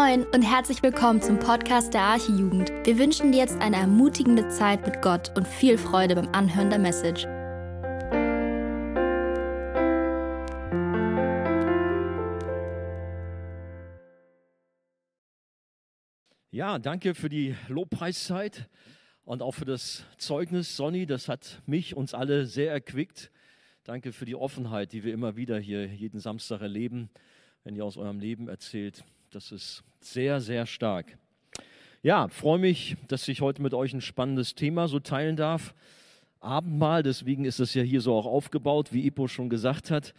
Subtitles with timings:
[0.00, 2.70] Moin und herzlich willkommen zum Podcast der Archijugend.
[2.84, 6.78] Wir wünschen dir jetzt eine ermutigende Zeit mit Gott und viel Freude beim Anhören der
[6.78, 7.24] Message.
[16.52, 18.68] Ja, danke für die Lobpreiszeit
[19.24, 21.06] und auch für das Zeugnis, Sonny.
[21.06, 23.32] Das hat mich, uns alle sehr erquickt.
[23.82, 27.10] Danke für die Offenheit, die wir immer wieder hier jeden Samstag erleben,
[27.64, 29.04] wenn ihr aus eurem Leben erzählt.
[29.30, 31.18] Das ist sehr, sehr stark.
[32.02, 35.74] Ja, freue mich, dass ich heute mit euch ein spannendes Thema so teilen darf.
[36.40, 40.14] Abendmahl, deswegen ist es ja hier so auch aufgebaut, wie Ipo schon gesagt hat.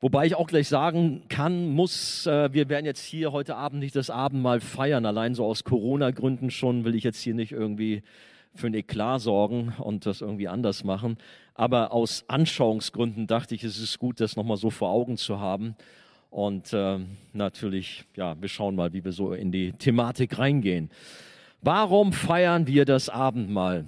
[0.00, 3.96] Wobei ich auch gleich sagen kann, muss, äh, wir werden jetzt hier heute Abend nicht
[3.96, 5.06] das Abendmahl feiern.
[5.06, 8.02] Allein so aus Corona-Gründen schon will ich jetzt hier nicht irgendwie
[8.54, 11.18] für ein Eklat sorgen und das irgendwie anders machen.
[11.54, 15.74] Aber aus Anschauungsgründen dachte ich, es ist gut, das nochmal so vor Augen zu haben.
[16.32, 16.98] Und äh,
[17.34, 20.88] natürlich, ja, wir schauen mal, wie wir so in die Thematik reingehen.
[21.60, 23.84] Warum feiern wir das Abendmahl?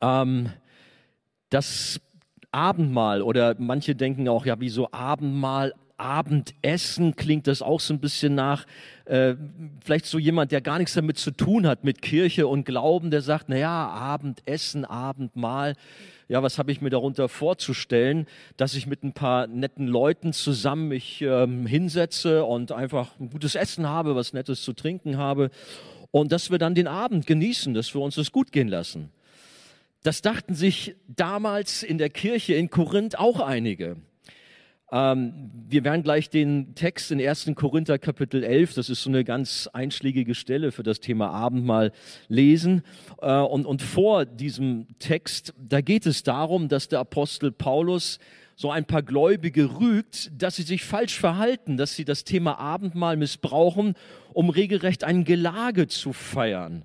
[0.00, 0.50] Ähm,
[1.50, 2.00] das
[2.50, 5.74] Abendmahl oder manche denken auch, ja, wieso Abendmahl?
[5.96, 8.66] Abendessen klingt das auch so ein bisschen nach,
[9.04, 9.34] äh,
[9.84, 13.20] vielleicht so jemand, der gar nichts damit zu tun hat, mit Kirche und Glauben, der
[13.20, 15.74] sagt, na ja, Abendessen, Abendmahl
[16.28, 20.88] ja, was habe ich mir darunter vorzustellen, dass ich mit ein paar netten Leuten zusammen
[20.88, 25.50] mich ähm, hinsetze und einfach ein gutes Essen habe, was Nettes zu trinken habe
[26.10, 29.10] und dass wir dann den Abend genießen, dass wir uns das gut gehen lassen.
[30.02, 33.96] Das dachten sich damals in der Kirche in Korinth auch einige.
[34.94, 37.50] Ähm, wir werden gleich den Text in 1.
[37.56, 41.90] Korinther Kapitel 11, das ist so eine ganz einschlägige Stelle für das Thema Abendmahl,
[42.28, 42.82] lesen.
[43.20, 48.20] Äh, und, und vor diesem Text, da geht es darum, dass der Apostel Paulus
[48.54, 53.16] so ein paar Gläubige rügt, dass sie sich falsch verhalten, dass sie das Thema Abendmahl
[53.16, 53.94] missbrauchen,
[54.32, 56.84] um regelrecht ein Gelage zu feiern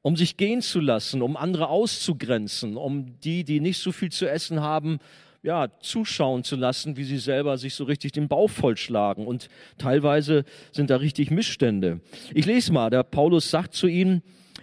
[0.00, 4.30] um sich gehen zu lassen, um andere auszugrenzen, um die, die nicht so viel zu
[4.30, 5.00] essen haben,
[5.42, 9.26] ja, zuschauen zu lassen, wie sie selber sich so richtig den Bauch vollschlagen.
[9.26, 12.00] Und teilweise sind da richtig Missstände.
[12.34, 14.22] Ich lese mal, der Paulus sagt zu ihnen,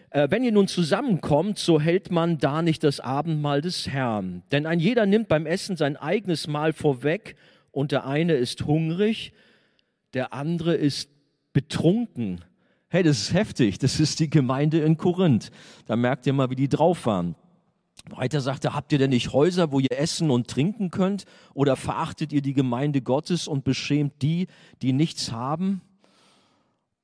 [0.10, 4.44] äh, wenn ihr nun zusammenkommt, so hält man da nicht das Abendmahl des Herrn.
[4.52, 7.36] Denn ein jeder nimmt beim Essen sein eigenes Mahl vorweg
[7.72, 9.34] und der eine ist hungrig,
[10.14, 11.10] der andere ist
[11.54, 12.44] betrunken.
[12.88, 13.80] Hey, das ist heftig.
[13.80, 15.52] Das ist die Gemeinde in Korinth.
[15.86, 17.36] Da merkt ihr mal, wie die drauf waren.
[18.10, 21.26] Weiter sagt er, habt ihr denn nicht Häuser, wo ihr essen und trinken könnt?
[21.54, 24.48] Oder verachtet ihr die Gemeinde Gottes und beschämt die,
[24.82, 25.82] die nichts haben?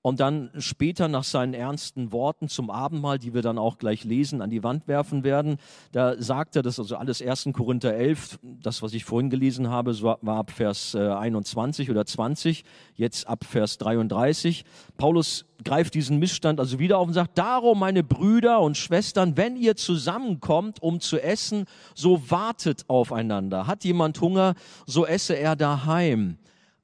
[0.03, 4.41] Und dann später nach seinen ernsten Worten zum Abendmahl, die wir dann auch gleich lesen,
[4.41, 5.57] an die Wand werfen werden,
[5.91, 7.49] da sagt er, das also alles 1.
[7.53, 12.63] Korinther 11, das, was ich vorhin gelesen habe, war ab Vers 21 äh, oder 20,
[12.95, 14.65] jetzt ab Vers 33.
[14.97, 19.55] Paulus greift diesen Missstand also wieder auf und sagt, darum meine Brüder und Schwestern, wenn
[19.55, 23.67] ihr zusammenkommt, um zu essen, so wartet aufeinander.
[23.67, 24.55] Hat jemand Hunger,
[24.87, 26.37] so esse er daheim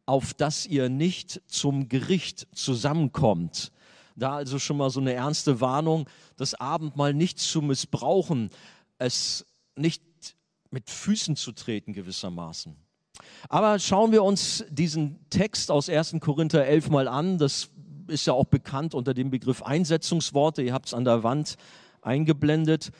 [0.07, 3.71] auf dass ihr nicht zum Gericht zusammenkommt.
[4.15, 8.49] Da also schon mal so eine ernste Warnung, das Abendmahl nicht zu missbrauchen,
[8.97, 10.01] es nicht
[10.71, 12.75] mit Füßen zu treten gewissermaßen.
[13.49, 16.15] Aber schauen wir uns diesen Text aus 1.
[16.19, 17.37] Korinther 11 mal an.
[17.37, 17.69] Das
[18.07, 20.61] ist ja auch bekannt unter dem Begriff Einsetzungsworte.
[20.61, 21.57] Ihr habt es an der Wand
[22.01, 22.91] eingeblendet.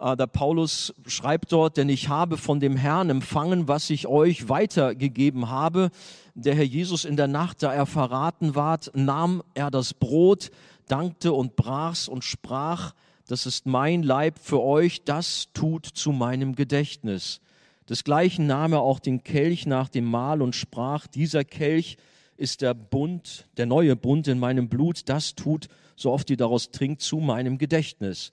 [0.00, 4.48] Äh, der Paulus schreibt dort, denn ich habe von dem Herrn empfangen, was ich euch
[4.48, 5.90] weitergegeben habe.
[6.34, 10.50] Der Herr Jesus in der Nacht, da er verraten ward, nahm er das Brot,
[10.88, 12.94] dankte und brach's und sprach,
[13.28, 17.40] das ist mein Leib für euch, das tut zu meinem Gedächtnis.
[17.88, 21.96] Desgleichen nahm er auch den Kelch nach dem Mahl und sprach, dieser Kelch
[22.36, 26.70] ist der Bund, der neue Bund in meinem Blut, das tut, so oft ihr daraus
[26.70, 28.32] trinkt, zu meinem Gedächtnis.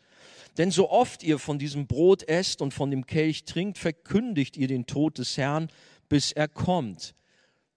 [0.58, 4.68] Denn so oft ihr von diesem Brot esst und von dem Kelch trinkt, verkündigt ihr
[4.68, 5.70] den Tod des Herrn,
[6.10, 7.14] bis er kommt.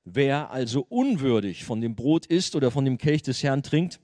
[0.04, 4.00] Wer also unwürdig von dem Brot isst oder von dem Kelch des Herrn trinkt,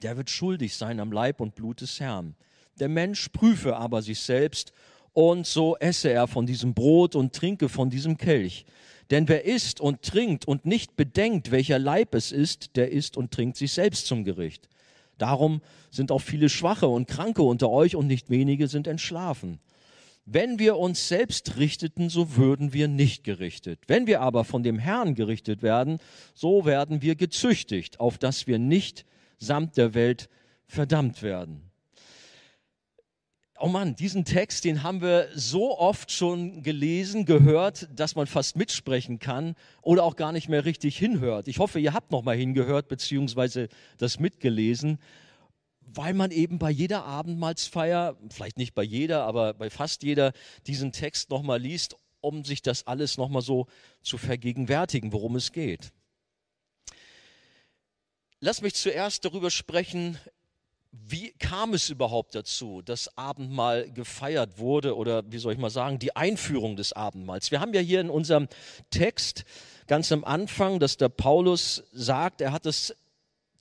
[0.00, 2.36] der wird schuldig sein am Leib und Blut des Herrn.
[2.78, 4.72] Der Mensch prüfe aber sich selbst,
[5.14, 8.64] und so esse er von diesem Brot und trinke von diesem Kelch.
[9.10, 13.30] Denn wer isst und trinkt und nicht bedenkt, welcher Leib es ist, der isst und
[13.30, 14.68] trinkt sich selbst zum Gericht.
[15.22, 19.60] Darum sind auch viele Schwache und Kranke unter euch und nicht wenige sind entschlafen.
[20.24, 23.78] Wenn wir uns selbst richteten, so würden wir nicht gerichtet.
[23.86, 25.98] Wenn wir aber von dem Herrn gerichtet werden,
[26.34, 29.06] so werden wir gezüchtigt, auf dass wir nicht
[29.38, 30.28] samt der Welt
[30.66, 31.70] verdammt werden.
[33.62, 38.56] Oh Mann, diesen Text, den haben wir so oft schon gelesen, gehört, dass man fast
[38.56, 41.46] mitsprechen kann oder auch gar nicht mehr richtig hinhört.
[41.46, 43.68] Ich hoffe, ihr habt noch mal hingehört beziehungsweise
[43.98, 44.98] das mitgelesen,
[45.80, 50.32] weil man eben bei jeder Abendmahlsfeier, vielleicht nicht bei jeder, aber bei fast jeder,
[50.66, 53.68] diesen Text noch mal liest, um sich das alles noch mal so
[54.02, 55.92] zu vergegenwärtigen, worum es geht.
[58.40, 60.18] Lass mich zuerst darüber sprechen,
[60.92, 65.98] wie kam es überhaupt dazu, dass Abendmahl gefeiert wurde oder wie soll ich mal sagen,
[65.98, 67.50] die Einführung des Abendmahls?
[67.50, 68.46] Wir haben ja hier in unserem
[68.90, 69.44] Text
[69.86, 72.94] ganz am Anfang, dass der Paulus sagt, er hat es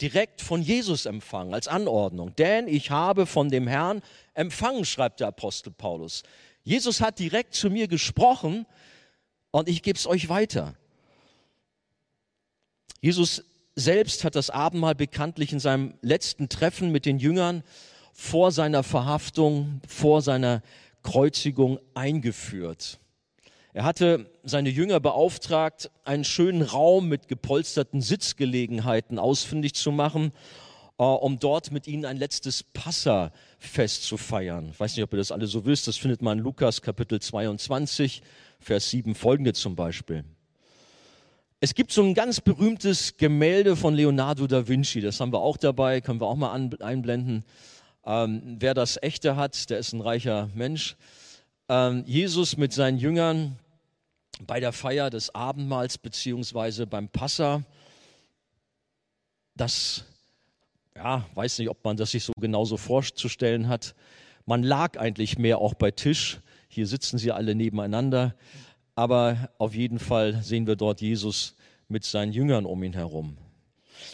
[0.02, 2.36] direkt von Jesus empfangen als Anordnung.
[2.36, 4.02] Denn ich habe von dem Herrn
[4.34, 6.24] empfangen, schreibt der Apostel Paulus.
[6.64, 8.66] Jesus hat direkt zu mir gesprochen
[9.52, 10.76] und ich gebe es euch weiter.
[13.00, 13.44] Jesus
[13.76, 17.64] selbst hat das Abendmahl bekanntlich in seinem letzten Treffen mit den Jüngern
[18.14, 20.62] vor seiner Verhaftung, vor seiner
[21.04, 23.00] Kreuzigung eingeführt.
[23.74, 30.34] Er hatte seine Jünger beauftragt, einen schönen Raum mit gepolsterten Sitzgelegenheiten ausfindig zu machen,
[31.00, 34.70] äh, um dort mit ihnen ein letztes Passafest zu feiern.
[34.74, 37.22] Ich weiß nicht, ob ihr das alle so wisst, das findet man in Lukas Kapitel
[37.22, 38.22] 22,
[38.60, 40.26] Vers 7 folgende zum Beispiel.
[41.64, 45.58] Es gibt so ein ganz berühmtes Gemälde von Leonardo da Vinci, das haben wir auch
[45.58, 47.46] dabei, können wir auch mal einblenden.
[48.04, 50.96] Ähm, wer das echte hat, der ist ein reicher Mensch.
[51.70, 53.60] Ähm, Jesus mit seinen Jüngern
[54.48, 57.62] bei der Feier des Abendmahls beziehungsweise beim Passa.
[59.56, 60.06] Das,
[60.96, 63.94] ja, weiß nicht, ob man das sich so genauso vorzustellen hat.
[64.48, 66.40] Man lag eigentlich mehr auch bei Tisch.
[66.70, 68.34] Hier sitzen sie alle nebeneinander
[68.96, 71.56] aber auf jeden Fall sehen wir dort Jesus
[71.88, 73.38] mit seinen Jüngern um ihn herum.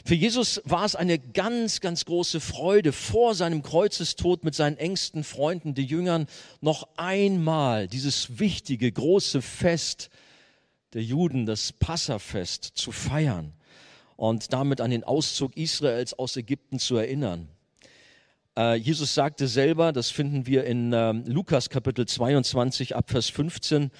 [0.06, 5.24] Für Jesus war es eine ganz, ganz große Freude, vor seinem Kreuzestod mit seinen engsten
[5.24, 6.28] Freunden, den Jüngern,
[6.62, 10.10] noch einmal dieses wichtige, große Fest
[10.94, 13.54] der Juden, das Passafest, zu feiern
[14.16, 17.48] und damit an den Auszug Israels aus Ägypten zu erinnern.
[18.58, 23.92] Äh, Jesus sagte selber, das finden wir in äh, Lukas Kapitel 22 ab Vers 15,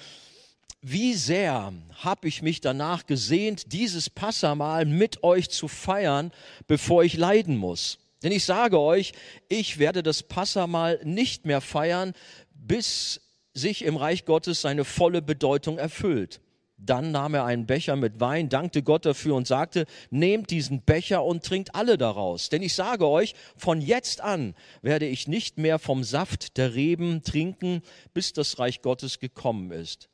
[0.80, 1.72] wie sehr
[2.04, 6.30] habe ich mich danach gesehnt, dieses Passamal mit euch zu feiern,
[6.66, 7.98] bevor ich leiden muss.
[8.22, 9.12] Denn ich sage euch,
[9.48, 12.12] ich werde das Passamal nicht mehr feiern,
[12.54, 13.20] bis
[13.54, 16.40] sich im Reich Gottes seine volle Bedeutung erfüllt.
[16.80, 21.24] Dann nahm er einen Becher mit Wein, dankte Gott dafür und sagte, nehmt diesen Becher
[21.24, 22.50] und trinkt alle daraus.
[22.50, 27.24] Denn ich sage euch, von jetzt an werde ich nicht mehr vom Saft der Reben
[27.24, 27.82] trinken,
[28.14, 30.08] bis das Reich Gottes gekommen ist.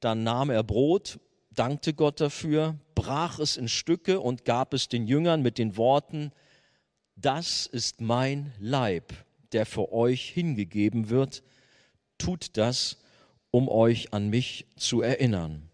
[0.00, 1.18] Dann nahm er Brot,
[1.50, 6.32] dankte Gott dafür, brach es in Stücke und gab es den Jüngern mit den Worten,
[7.16, 9.12] das ist mein Leib,
[9.52, 11.42] der für euch hingegeben wird.
[12.16, 12.98] Tut das,
[13.50, 15.68] um euch an mich zu erinnern.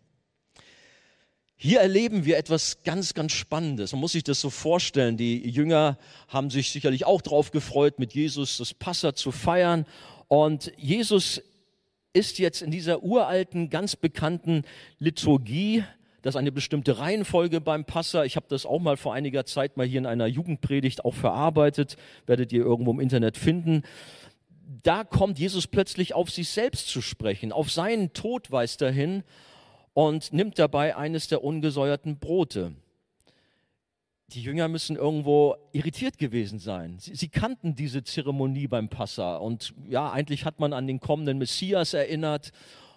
[1.56, 3.92] Hier erleben wir etwas ganz, ganz Spannendes.
[3.92, 5.16] Man muss sich das so vorstellen.
[5.16, 5.98] Die Jünger
[6.28, 9.86] haben sich sicherlich auch darauf gefreut, mit Jesus das Passa zu feiern.
[10.28, 11.42] Und Jesus
[12.14, 14.62] ist jetzt in dieser uralten, ganz bekannten
[14.98, 15.84] Liturgie,
[16.22, 18.24] das ist eine bestimmte Reihenfolge beim Passa.
[18.24, 21.98] Ich habe das auch mal vor einiger Zeit mal hier in einer Jugendpredigt auch verarbeitet,
[22.24, 23.82] werdet ihr irgendwo im Internet finden.
[24.82, 29.22] Da kommt Jesus plötzlich auf sich selbst zu sprechen, auf seinen Tod weist er hin
[29.92, 32.72] und nimmt dabei eines der ungesäuerten Brote
[34.28, 36.98] die Jünger müssen irgendwo irritiert gewesen sein.
[36.98, 41.38] Sie, sie, kannten diese Zeremonie beim Passa und ja, eigentlich hat man an den kommenden
[41.38, 42.52] Messias erinnert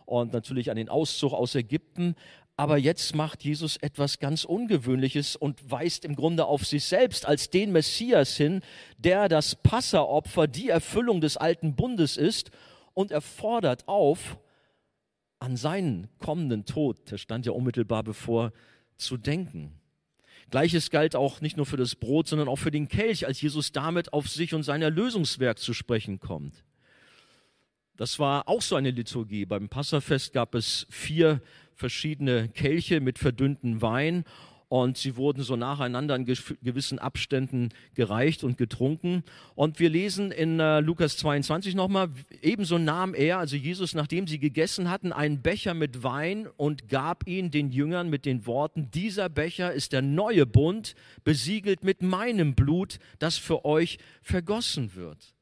[0.06, 2.16] und natürlich an den Auszug aus Ägypten.
[2.56, 7.52] Aber jetzt macht Jesus etwas ganz Ungewöhnliches und weist im Grunde auf sich selbst als
[7.52, 8.62] den Messias hin,
[8.98, 12.50] der das Passaopfer, die Erfüllung des alten Bundes ist
[12.96, 14.40] und er fordert auf,
[15.40, 18.54] an seinen kommenden Tod, der stand ja unmittelbar bevor,
[18.96, 19.77] zu denken.
[20.50, 23.72] Gleiches galt auch nicht nur für das Brot, sondern auch für den Kelch, als Jesus
[23.72, 26.64] damit auf sich und sein Erlösungswerk zu sprechen kommt.
[27.98, 29.46] Das war auch so eine Liturgie.
[29.46, 31.42] Beim Passafest gab es vier
[31.74, 34.24] verschiedene Kelche mit verdünnten Wein
[34.70, 39.24] und sie wurden so nacheinander in gewissen Abständen gereicht und getrunken.
[39.56, 42.10] Und wir lesen in äh, Lukas 22 nochmal,
[42.42, 47.26] ebenso nahm er, also Jesus, nachdem sie gegessen hatten, einen Becher mit Wein und gab
[47.28, 52.54] ihn den Jüngern mit den Worten, dieser Becher ist der neue Bund, besiegelt mit meinem
[52.54, 55.34] Blut, das für euch vergossen wird.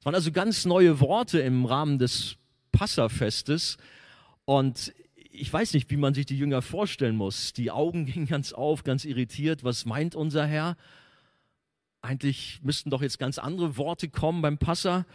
[0.00, 2.36] Es waren also ganz neue Worte im Rahmen des
[2.72, 3.76] Passafestes.
[4.44, 4.92] Und
[5.38, 7.52] ich weiß nicht, wie man sich die Jünger vorstellen muss.
[7.52, 9.64] Die Augen gingen ganz auf, ganz irritiert.
[9.64, 10.76] Was meint unser Herr?
[12.02, 15.06] Eigentlich müssten doch jetzt ganz andere Worte kommen beim Passa.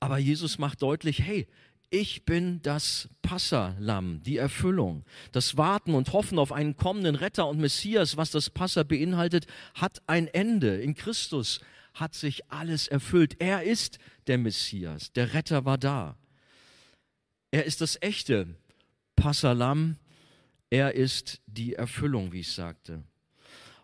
[0.00, 1.46] Aber Jesus macht deutlich, hey,
[1.90, 5.04] ich bin das Passalam, die Erfüllung.
[5.32, 10.02] Das Warten und Hoffen auf einen kommenden Retter und Messias, was das Passa beinhaltet, hat
[10.06, 10.80] ein Ende.
[10.80, 11.60] In Christus
[11.92, 13.36] hat sich alles erfüllt.
[13.38, 15.12] Er ist der Messias.
[15.12, 16.16] Der Retter war da.
[17.52, 18.56] Er ist das echte
[19.16, 19.96] Passalam.
[20.70, 23.02] Er ist die Erfüllung, wie ich sagte.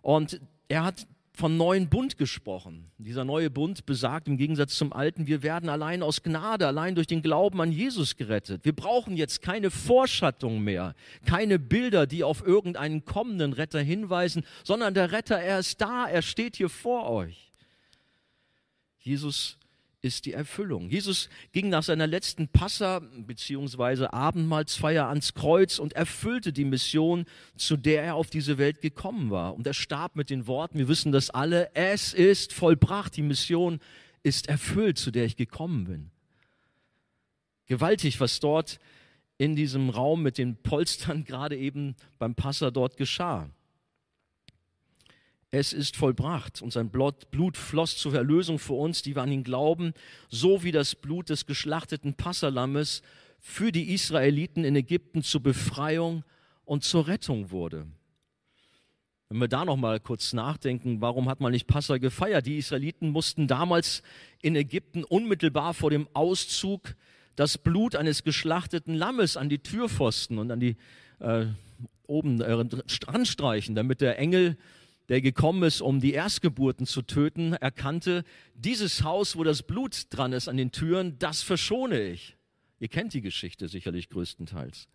[0.03, 1.07] Und er hat
[1.41, 2.91] von neuen Bund gesprochen.
[2.99, 7.07] Dieser neue Bund besagt im Gegensatz zum alten, wir werden allein aus Gnade, allein durch
[7.07, 8.67] den Glauben an Jesus gerettet.
[8.67, 10.95] Wir brauchen jetzt keine Vorschattung mehr,
[11.25, 16.21] keine Bilder, die auf irgendeinen kommenden Retter hinweisen, sondern der Retter, er ist da, er
[16.21, 17.53] steht hier vor euch.
[18.99, 19.57] Jesus
[20.03, 20.89] ist die Erfüllung.
[20.89, 24.07] Jesus ging nach seiner letzten Passa bzw.
[24.07, 27.27] Abendmahlsfeier ans Kreuz und erfüllte die Mission,
[27.57, 29.55] zu der er auf diese Welt gekommen war.
[29.55, 33.81] Und er starb mit den Worten, wir wissen das alle, es ist vollbracht, die Mission
[34.23, 36.11] ist erfüllt, zu der ich gekommen bin.
[37.67, 38.79] Gewaltig, was dort
[39.39, 43.51] in diesem Raum mit den Polstern gerade eben beim Passa dort geschah
[45.51, 49.43] es ist vollbracht und sein Blut floss zur Erlösung für uns, die wir an ihn
[49.43, 49.95] glauben,
[50.29, 53.03] so wie das Blut des geschlachteten Passalammes
[53.41, 56.25] für die Israeliten in Ägypten zur Befreiung
[56.65, 57.87] und zur Rettung wurde.
[59.29, 62.47] Wenn wir da noch mal kurz nachdenken, warum hat man nicht Passa gefeiert?
[62.47, 64.03] Die Israeliten mussten damals
[64.43, 66.95] in Ägypten unmittelbar vor dem Auszug
[67.37, 70.77] das Blut eines geschlachteten Lammes an die Türpfosten und an die
[71.21, 71.47] äh,
[72.07, 72.65] oben äh,
[73.07, 74.57] anstreichen, damit der Engel
[75.11, 78.23] der gekommen ist, um die Erstgeburten zu töten, erkannte,
[78.55, 82.37] dieses Haus, wo das Blut dran ist an den Türen, das verschone ich.
[82.79, 84.89] Ihr kennt die Geschichte sicherlich größtenteils.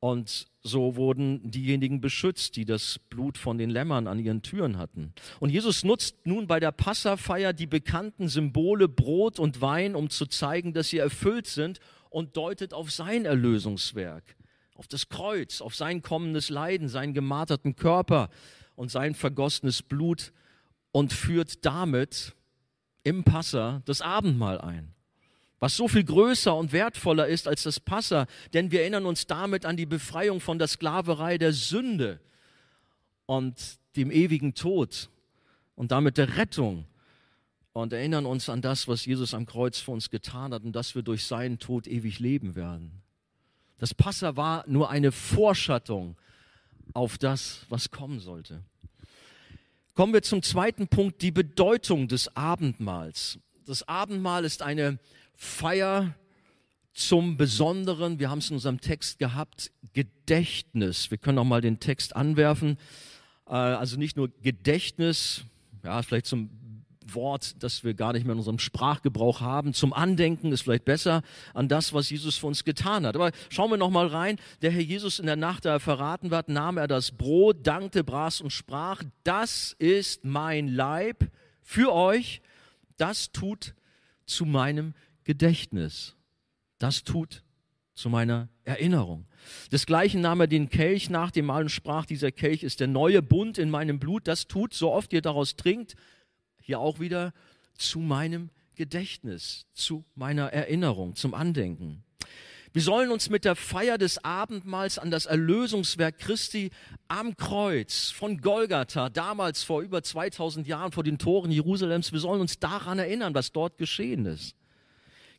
[0.00, 5.14] Und so wurden diejenigen beschützt, die das Blut von den Lämmern an ihren Türen hatten.
[5.40, 10.26] Und Jesus nutzt nun bei der Passafeier die bekannten Symbole Brot und Wein, um zu
[10.26, 11.80] zeigen, dass sie erfüllt sind
[12.10, 14.36] und deutet auf sein Erlösungswerk,
[14.74, 18.28] auf das Kreuz, auf sein kommendes Leiden, seinen gemarterten Körper,
[18.80, 20.32] und sein vergossenes Blut
[20.90, 22.34] und führt damit
[23.04, 24.94] im Passa das Abendmahl ein.
[25.58, 29.66] Was so viel größer und wertvoller ist als das Passa, denn wir erinnern uns damit
[29.66, 32.20] an die Befreiung von der Sklaverei der Sünde
[33.26, 33.54] und
[33.96, 35.10] dem ewigen Tod
[35.74, 36.86] und damit der Rettung
[37.74, 40.94] und erinnern uns an das, was Jesus am Kreuz für uns getan hat und dass
[40.94, 43.02] wir durch seinen Tod ewig leben werden.
[43.76, 46.16] Das Passa war nur eine Vorschattung
[46.94, 48.64] auf das, was kommen sollte.
[50.00, 53.38] Kommen wir zum zweiten Punkt, die Bedeutung des Abendmahls.
[53.66, 54.98] Das Abendmahl ist eine
[55.34, 56.14] Feier
[56.94, 61.10] zum Besonderen, wir haben es in unserem Text gehabt, Gedächtnis.
[61.10, 62.78] Wir können auch mal den Text anwerfen.
[63.46, 65.44] Äh, also nicht nur Gedächtnis,
[65.84, 66.48] ja, vielleicht zum
[67.14, 69.74] Wort, das wir gar nicht mehr in unserem Sprachgebrauch haben.
[69.74, 71.22] Zum Andenken ist vielleicht besser
[71.54, 73.16] an das, was Jesus für uns getan hat.
[73.16, 74.38] Aber schauen wir noch mal rein.
[74.62, 78.04] Der Herr Jesus in der Nacht, da er verraten wird, nahm er das Brot, dankte,
[78.04, 81.30] brach und sprach, das ist mein Leib
[81.62, 82.42] für euch.
[82.96, 83.74] Das tut
[84.26, 86.16] zu meinem Gedächtnis.
[86.78, 87.42] Das tut
[87.94, 89.26] zu meiner Erinnerung.
[89.72, 93.22] Desgleichen nahm er den Kelch nach dem Mahl und sprach, dieser Kelch ist der neue
[93.22, 94.26] Bund in meinem Blut.
[94.26, 95.96] Das tut, so oft ihr daraus trinkt,
[96.60, 97.32] hier auch wieder
[97.74, 102.02] zu meinem Gedächtnis, zu meiner Erinnerung, zum Andenken.
[102.72, 106.70] Wir sollen uns mit der Feier des Abendmahls an das Erlösungswerk Christi
[107.08, 112.40] am Kreuz von Golgatha, damals vor über 2000 Jahren vor den Toren Jerusalems, wir sollen
[112.40, 114.54] uns daran erinnern, was dort geschehen ist.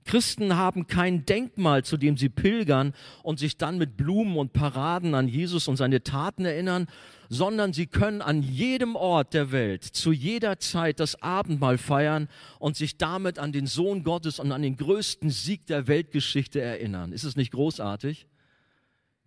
[0.05, 2.93] Christen haben kein Denkmal, zu dem sie pilgern
[3.24, 6.88] und sich dann mit Blumen und Paraden an Jesus und seine Taten erinnern,
[7.29, 12.27] sondern sie können an jedem Ort der Welt zu jeder Zeit das Abendmahl feiern
[12.60, 17.13] und sich damit an den Sohn Gottes und an den größten Sieg der Weltgeschichte erinnern.
[17.13, 18.27] Ist es nicht großartig?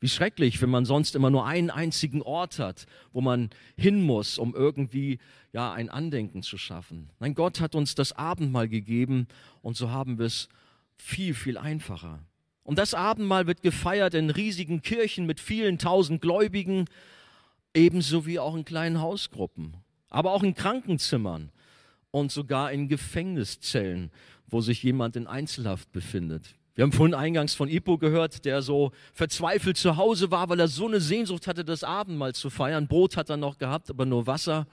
[0.01, 4.37] Wie schrecklich, wenn man sonst immer nur einen einzigen Ort hat, wo man hin muss,
[4.37, 5.19] um irgendwie
[5.55, 7.09] ja ein Andenken zu schaffen.
[7.21, 9.29] Nein, Gott hat uns das Abendmahl gegeben
[9.63, 10.51] und so haben wir es
[10.97, 12.21] viel, viel einfacher.
[12.63, 16.87] Und das Abendmahl wird gefeiert in riesigen Kirchen mit vielen tausend Gläubigen
[17.75, 19.77] ebenso wie auch in kleinen Hausgruppen,
[20.09, 21.51] aber auch in Krankenzimmern
[22.11, 24.11] und sogar in Gefängniszellen,
[24.47, 26.55] wo sich jemand in Einzelhaft befindet.
[26.75, 30.69] Wir haben vorhin eingangs von Ipo gehört, der so verzweifelt zu Hause war, weil er
[30.69, 32.89] so eine Sehnsucht hatte, das Abendmahl zu feiern.
[32.89, 34.67] Brot hat er noch gehabt, aber nur Wasser.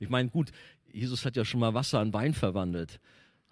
[0.00, 0.50] Ich meine, gut,
[0.92, 3.00] Jesus hat ja schon mal Wasser in Wein verwandelt.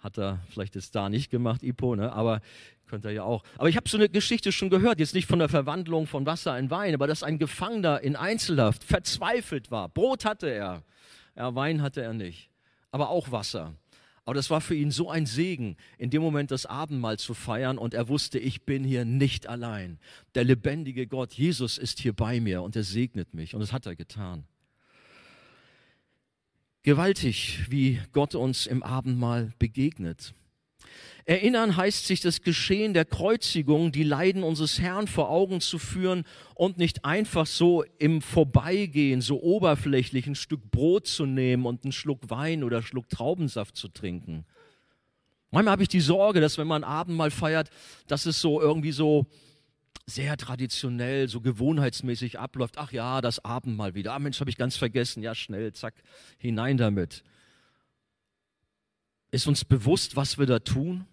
[0.03, 2.11] Hat er vielleicht jetzt da nicht gemacht, Ipo, ne?
[2.11, 2.41] aber
[2.87, 3.43] könnte er ja auch.
[3.57, 6.59] Aber ich habe so eine Geschichte schon gehört, jetzt nicht von der Verwandlung von Wasser
[6.59, 9.87] in Wein, aber dass ein Gefangener in Einzelhaft verzweifelt war.
[9.87, 10.83] Brot hatte er,
[11.37, 12.49] ja, Wein hatte er nicht,
[12.91, 13.73] aber auch Wasser.
[14.25, 17.77] Aber das war für ihn so ein Segen, in dem Moment das Abendmahl zu feiern
[17.77, 19.99] und er wusste, ich bin hier nicht allein.
[20.35, 23.85] Der lebendige Gott, Jesus ist hier bei mir und er segnet mich und das hat
[23.85, 24.45] er getan.
[26.85, 30.33] Gewaltig, wie Gott uns im Abendmahl begegnet.
[31.23, 36.25] Erinnern heißt sich das Geschehen der Kreuzigung, die Leiden unseres Herrn vor Augen zu führen
[36.55, 41.93] und nicht einfach so im Vorbeigehen, so oberflächlich ein Stück Brot zu nehmen und einen
[41.93, 44.43] Schluck Wein oder einen Schluck Traubensaft zu trinken.
[45.51, 47.69] Manchmal habe ich die Sorge, dass wenn man Abendmahl feiert,
[48.07, 49.25] dass es so irgendwie so
[50.05, 52.77] sehr traditionell, so gewohnheitsmäßig abläuft.
[52.77, 54.13] Ach ja, das Abendmahl wieder.
[54.13, 55.23] Ah Mensch, habe ich ganz vergessen.
[55.23, 55.95] Ja, schnell, zack,
[56.37, 57.23] hinein damit.
[59.31, 61.05] Ist uns bewusst, was wir da tun?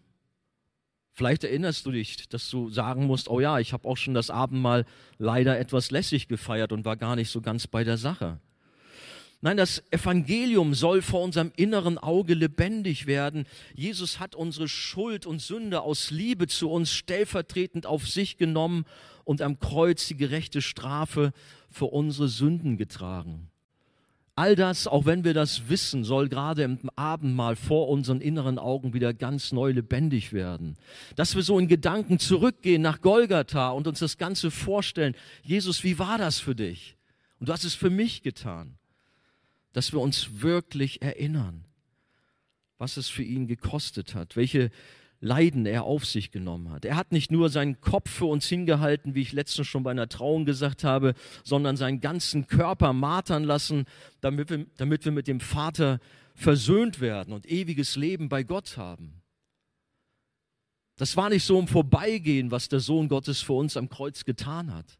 [1.12, 4.30] Vielleicht erinnerst du dich, dass du sagen musst, oh ja, ich habe auch schon das
[4.30, 4.86] Abendmahl
[5.18, 8.40] leider etwas lässig gefeiert und war gar nicht so ganz bei der Sache.
[9.42, 13.46] Nein, das Evangelium soll vor unserem inneren Auge lebendig werden.
[13.74, 18.84] Jesus hat unsere Schuld und Sünde aus Liebe zu uns stellvertretend auf sich genommen
[19.24, 21.32] und am Kreuz die gerechte Strafe
[21.70, 23.50] für unsere Sünden getragen.
[24.36, 28.92] All das, auch wenn wir das wissen, soll gerade im Abendmahl vor unseren inneren Augen
[28.92, 30.76] wieder ganz neu lebendig werden.
[31.16, 35.14] Dass wir so in Gedanken zurückgehen nach Golgatha und uns das Ganze vorstellen.
[35.42, 36.96] Jesus, wie war das für dich?
[37.38, 38.76] Und du hast es für mich getan.
[39.72, 41.64] Dass wir uns wirklich erinnern,
[42.78, 44.70] was es für ihn gekostet hat, welche
[45.20, 46.86] Leiden er auf sich genommen hat.
[46.86, 50.08] Er hat nicht nur seinen Kopf für uns hingehalten, wie ich letztens schon bei einer
[50.08, 53.84] Trauung gesagt habe, sondern seinen ganzen Körper martern lassen,
[54.22, 56.00] damit wir, damit wir mit dem Vater
[56.34, 59.20] versöhnt werden und ewiges Leben bei Gott haben.
[60.96, 64.72] Das war nicht so im Vorbeigehen, was der Sohn Gottes für uns am Kreuz getan
[64.72, 64.98] hat.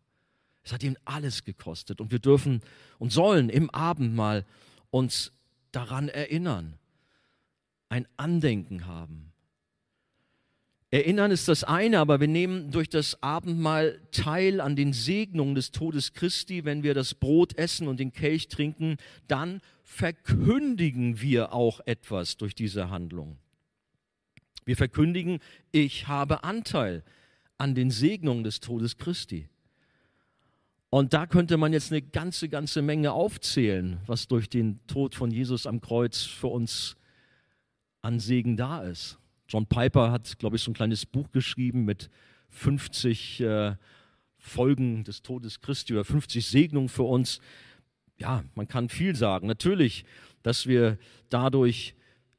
[0.62, 2.60] Es hat ihn alles gekostet und wir dürfen
[2.98, 4.44] und sollen im Abendmahl
[4.90, 5.32] uns
[5.72, 6.78] daran erinnern,
[7.88, 9.30] ein Andenken haben
[10.92, 15.70] Erinnern ist das eine, aber wir nehmen durch das Abendmahl teil an den Segnungen des
[15.70, 18.96] Todes Christi, wenn wir das Brot essen und den Kelch trinken,
[19.28, 23.38] dann verkündigen wir auch etwas durch diese Handlung.
[24.64, 25.38] Wir verkündigen,
[25.70, 27.04] ich habe Anteil
[27.56, 29.49] an den Segnungen des Todes Christi.
[30.90, 35.30] Und da könnte man jetzt eine ganze, ganze Menge aufzählen, was durch den Tod von
[35.30, 36.96] Jesus am Kreuz für uns
[38.02, 39.18] an Segen da ist.
[39.48, 42.10] John Piper hat, glaube ich, so ein kleines Buch geschrieben mit
[42.48, 43.76] 50 äh,
[44.36, 47.40] Folgen des Todes Christi oder 50 Segnungen für uns.
[48.16, 49.46] Ja, man kann viel sagen.
[49.46, 50.04] Natürlich,
[50.42, 50.98] dass wir
[51.28, 51.94] dadurch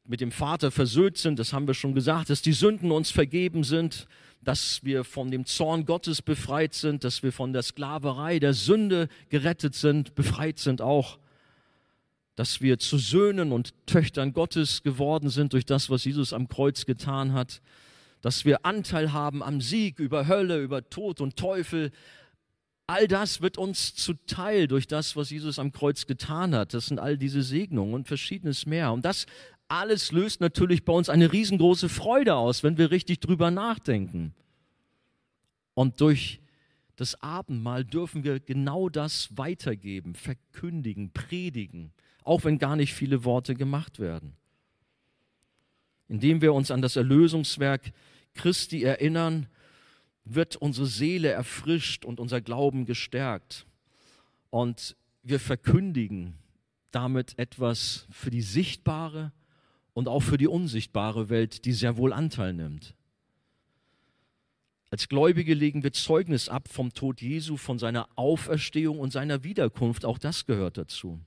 [0.05, 3.63] mit dem Vater versöhnt sind, das haben wir schon gesagt, dass die Sünden uns vergeben
[3.63, 4.07] sind,
[4.43, 9.07] dass wir von dem Zorn Gottes befreit sind, dass wir von der Sklaverei der Sünde
[9.29, 11.19] gerettet sind, befreit sind auch
[12.35, 16.85] dass wir zu Söhnen und Töchtern Gottes geworden sind durch das, was Jesus am Kreuz
[16.85, 17.61] getan hat,
[18.21, 21.91] dass wir Anteil haben am Sieg über Hölle, über Tod und Teufel.
[22.87, 26.73] All das wird uns zuteil durch das, was Jesus am Kreuz getan hat.
[26.73, 28.91] Das sind all diese Segnungen und verschiedenes mehr.
[28.91, 29.25] Und das
[29.71, 34.33] alles löst natürlich bei uns eine riesengroße Freude aus, wenn wir richtig drüber nachdenken.
[35.73, 36.41] Und durch
[36.95, 43.55] das Abendmahl dürfen wir genau das weitergeben, verkündigen, predigen auch wenn gar nicht viele Worte
[43.55, 44.35] gemacht werden.
[46.07, 47.93] Indem wir uns an das Erlösungswerk
[48.33, 49.47] Christi erinnern,
[50.25, 53.65] wird unsere Seele erfrischt und unser Glauben gestärkt.
[54.49, 56.35] Und wir verkündigen
[56.91, 59.31] damit etwas für die sichtbare
[59.93, 62.95] und auch für die unsichtbare Welt, die sehr wohl Anteil nimmt.
[64.89, 70.03] Als Gläubige legen wir Zeugnis ab vom Tod Jesu, von seiner Auferstehung und seiner Wiederkunft.
[70.03, 71.21] Auch das gehört dazu.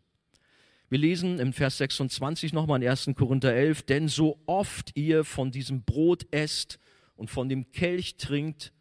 [0.90, 3.11] Wir lesen im Vers 26 nochmal in 1.
[3.16, 6.79] Korinther 11, denn so oft ihr von diesem Brot esst
[7.16, 8.72] und von dem Kelch trinkt,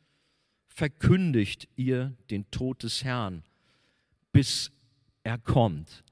[0.68, 3.44] verkündigt ihr den Tod des Herrn,
[4.34, 4.72] bis
[5.24, 6.04] er kommt.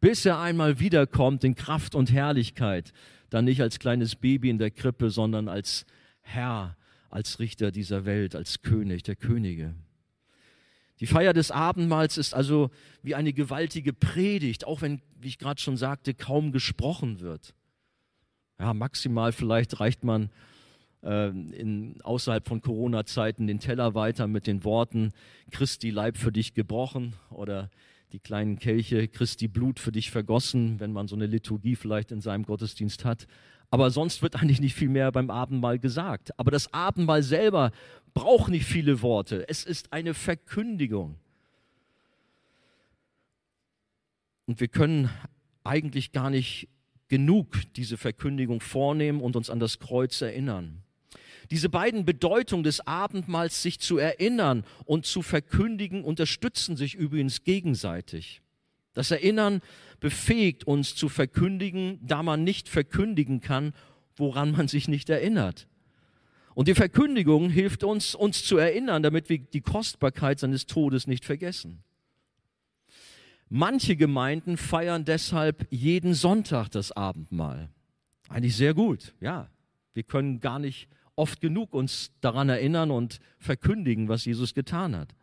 [0.00, 2.92] Bis er einmal wiederkommt in Kraft und Herrlichkeit,
[3.30, 5.86] dann nicht als kleines Baby in der Krippe, sondern als
[6.20, 6.76] Herr,
[7.10, 9.74] als Richter dieser Welt, als König der Könige.
[11.00, 12.70] Die Feier des Abendmahls ist also
[13.02, 17.54] wie eine gewaltige Predigt, auch wenn, wie ich gerade schon sagte, kaum gesprochen wird.
[18.58, 20.30] Ja, maximal vielleicht reicht man
[21.02, 25.12] äh, in, außerhalb von Corona-Zeiten den Teller weiter mit den Worten
[25.52, 27.70] Christi Leib für dich gebrochen oder
[28.12, 32.20] die kleinen Kelche Christi Blut für dich vergossen, wenn man so eine Liturgie vielleicht in
[32.20, 33.26] seinem Gottesdienst hat.
[33.70, 36.38] Aber sonst wird eigentlich nicht viel mehr beim Abendmahl gesagt.
[36.38, 37.70] Aber das Abendmahl selber
[38.14, 39.46] braucht nicht viele Worte.
[39.48, 41.16] Es ist eine Verkündigung.
[44.46, 45.10] Und wir können
[45.64, 46.68] eigentlich gar nicht
[47.08, 50.82] genug diese Verkündigung vornehmen und uns an das Kreuz erinnern.
[51.50, 58.42] Diese beiden Bedeutungen des Abendmahls, sich zu erinnern und zu verkündigen, unterstützen sich übrigens gegenseitig.
[58.92, 59.62] Das Erinnern
[60.00, 63.72] befähigt uns zu verkündigen, da man nicht verkündigen kann,
[64.16, 65.68] woran man sich nicht erinnert.
[66.54, 71.24] Und die Verkündigung hilft uns, uns zu erinnern, damit wir die Kostbarkeit seines Todes nicht
[71.24, 71.84] vergessen.
[73.48, 77.70] Manche Gemeinden feiern deshalb jeden Sonntag das Abendmahl.
[78.28, 79.48] Eigentlich sehr gut, ja.
[79.94, 85.14] Wir können gar nicht oft genug uns daran erinnern und verkündigen, was Jesus getan hat.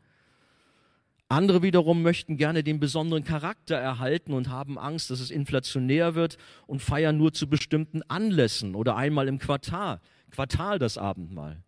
[1.27, 6.37] Andere wiederum möchten gerne den besonderen Charakter erhalten und haben Angst, dass es inflationär wird
[6.67, 11.63] und feiern nur zu bestimmten Anlässen oder einmal im Quartal, Quartal das Abendmahl.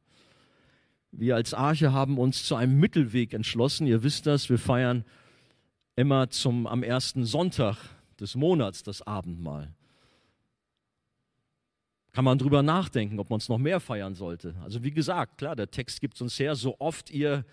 [1.11, 3.87] Wir als Arche haben uns zu einem Mittelweg entschlossen.
[3.87, 5.05] Ihr wisst das, wir feiern
[5.95, 7.77] immer zum, am ersten Sonntag
[8.19, 9.73] des Monats das Abendmahl
[12.17, 14.55] kann man drüber nachdenken, ob man es noch mehr feiern sollte.
[14.63, 17.45] Also wie gesagt, klar, der Text gibt es uns her, so oft ihr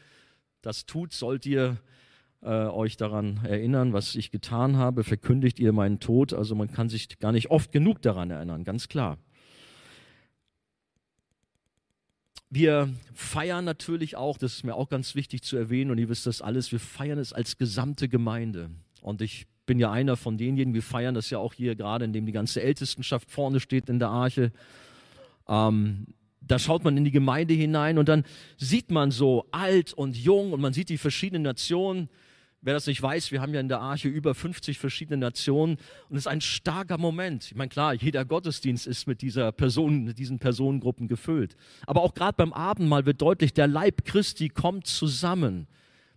[0.63, 1.77] das tut, sollt ihr
[2.41, 6.33] äh, euch daran erinnern, was ich getan habe, verkündigt ihr meinen Tod.
[6.33, 9.19] Also man kann sich gar nicht oft genug daran erinnern, ganz klar.
[12.49, 16.25] Wir feiern natürlich auch, das ist mir auch ganz wichtig zu erwähnen, und ihr wisst
[16.25, 18.71] das alles, wir feiern es als gesamte Gemeinde.
[19.03, 22.27] Und ich bin ja einer von denjenigen, wir feiern das ja auch hier gerade, indem
[22.27, 24.53] die ganze Ältestenschaft vorne steht in der Arche.
[25.49, 26.07] Ähm,
[26.47, 28.25] da schaut man in die Gemeinde hinein und dann
[28.59, 32.09] sieht man so alt und jung und man sieht die verschiedenen Nationen.
[32.61, 35.77] Wer das nicht weiß, wir haben ja in der Arche über 50 verschiedene Nationen
[36.09, 37.47] und es ist ein starker Moment.
[37.47, 41.57] Ich meine, klar, jeder Gottesdienst ist mit dieser Person, mit diesen Personengruppen gefüllt.
[41.87, 45.67] Aber auch gerade beim Abendmahl wird deutlich, der Leib Christi kommt zusammen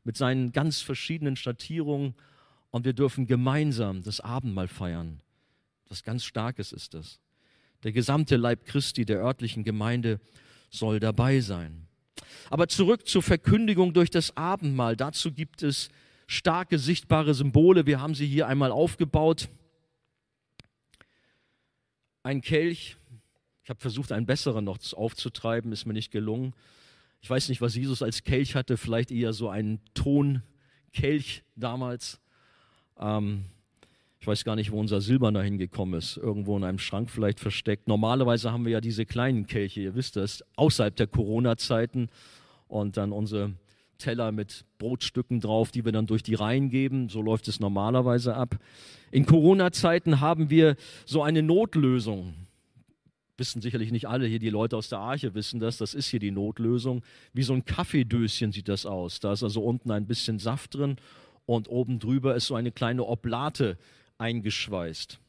[0.06, 2.16] mit seinen ganz verschiedenen Schattierungen
[2.78, 5.20] und wir dürfen gemeinsam das Abendmahl feiern.
[5.90, 7.20] Was ganz Starkes ist das.
[7.82, 10.20] Der gesamte Leib Christi der örtlichen Gemeinde
[10.70, 11.88] soll dabei sein.
[12.52, 14.96] Aber zurück zur Verkündigung durch das Abendmahl.
[14.96, 15.90] Dazu gibt es
[16.28, 17.88] starke sichtbare Symbole.
[17.88, 19.50] Wir haben sie hier einmal aufgebaut.
[22.22, 22.96] Ein Kelch.
[23.64, 26.54] Ich habe versucht, einen besseren noch aufzutreiben, ist mir nicht gelungen.
[27.22, 32.22] Ich weiß nicht, was Jesus als Kelch hatte, vielleicht eher so einen Tonkelch damals.
[33.00, 33.46] Ähm,
[34.20, 36.18] ich weiß gar nicht, wo unser Silberner hingekommen ist.
[36.18, 37.88] Irgendwo in einem Schrank vielleicht versteckt.
[37.88, 42.10] Normalerweise haben wir ja diese kleinen Kelche, ihr wisst das, außerhalb der Corona-Zeiten.
[42.68, 43.54] Und dann unsere
[43.98, 47.10] Teller mit Brotstücken drauf, die wir dann durch die Reihen geben.
[47.10, 48.58] So läuft es normalerweise ab.
[49.12, 52.34] In Corona-Zeiten haben wir so eine Notlösung.
[53.38, 55.78] Wissen sicherlich nicht alle hier, die Leute aus der Arche wissen das.
[55.78, 57.04] Das ist hier die Notlösung.
[57.34, 59.20] Wie so ein Kaffeedöschen sieht das aus.
[59.20, 60.98] Da ist also unten ein bisschen Saft drin
[61.48, 63.78] und oben drüber ist so eine kleine Oblate
[64.20, 65.20] eingeschweißt.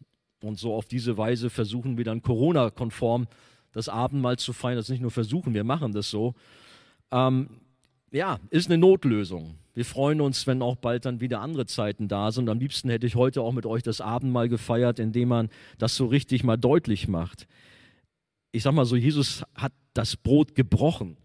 [0.42, 3.28] Und so auf diese Weise versuchen wir dann Corona-konform
[3.72, 4.76] das Abendmahl zu feiern.
[4.76, 6.34] Das nicht nur versuchen, wir machen das so.
[7.10, 7.48] Ähm,
[8.10, 9.54] ja, ist eine Notlösung.
[9.74, 12.48] Wir freuen uns, wenn auch bald dann wieder andere Zeiten da sind.
[12.48, 16.06] Am liebsten hätte ich heute auch mit euch das Abendmahl gefeiert, indem man das so
[16.06, 17.46] richtig mal deutlich macht.
[18.50, 21.16] Ich sag mal so, Jesus hat das Brot gebrochen.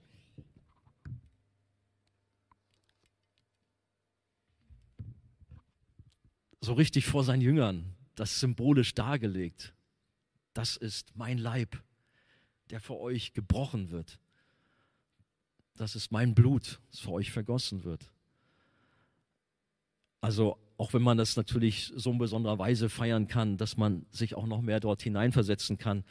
[6.64, 9.74] So richtig vor seinen Jüngern das symbolisch dargelegt.
[10.54, 11.82] Das ist mein Leib,
[12.70, 14.20] der für euch gebrochen wird.
[15.76, 18.12] Das ist mein Blut, das für euch vergossen wird.
[20.22, 24.36] Also auch wenn man das natürlich so in besonderer Weise feiern kann, dass man sich
[24.36, 26.06] auch noch mehr dort hineinversetzen kann,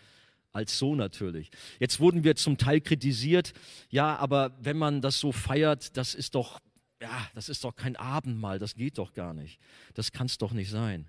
[0.52, 1.50] als so natürlich.
[1.78, 3.54] Jetzt wurden wir zum Teil kritisiert,
[3.88, 6.60] ja, aber wenn man das so feiert, das ist doch
[7.02, 9.58] ja, das ist doch kein Abendmahl, das geht doch gar nicht.
[9.94, 11.08] Das kann es doch nicht sein.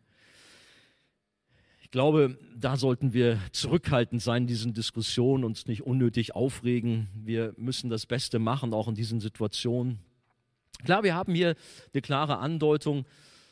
[1.83, 7.07] Ich glaube, da sollten wir zurückhaltend sein in diesen Diskussionen, uns nicht unnötig aufregen.
[7.13, 9.99] Wir müssen das Beste machen, auch in diesen Situationen.
[10.83, 11.55] Klar, wir haben hier
[11.93, 13.05] eine klare Andeutung,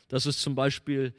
[0.08, 1.14] dass es zum Beispiel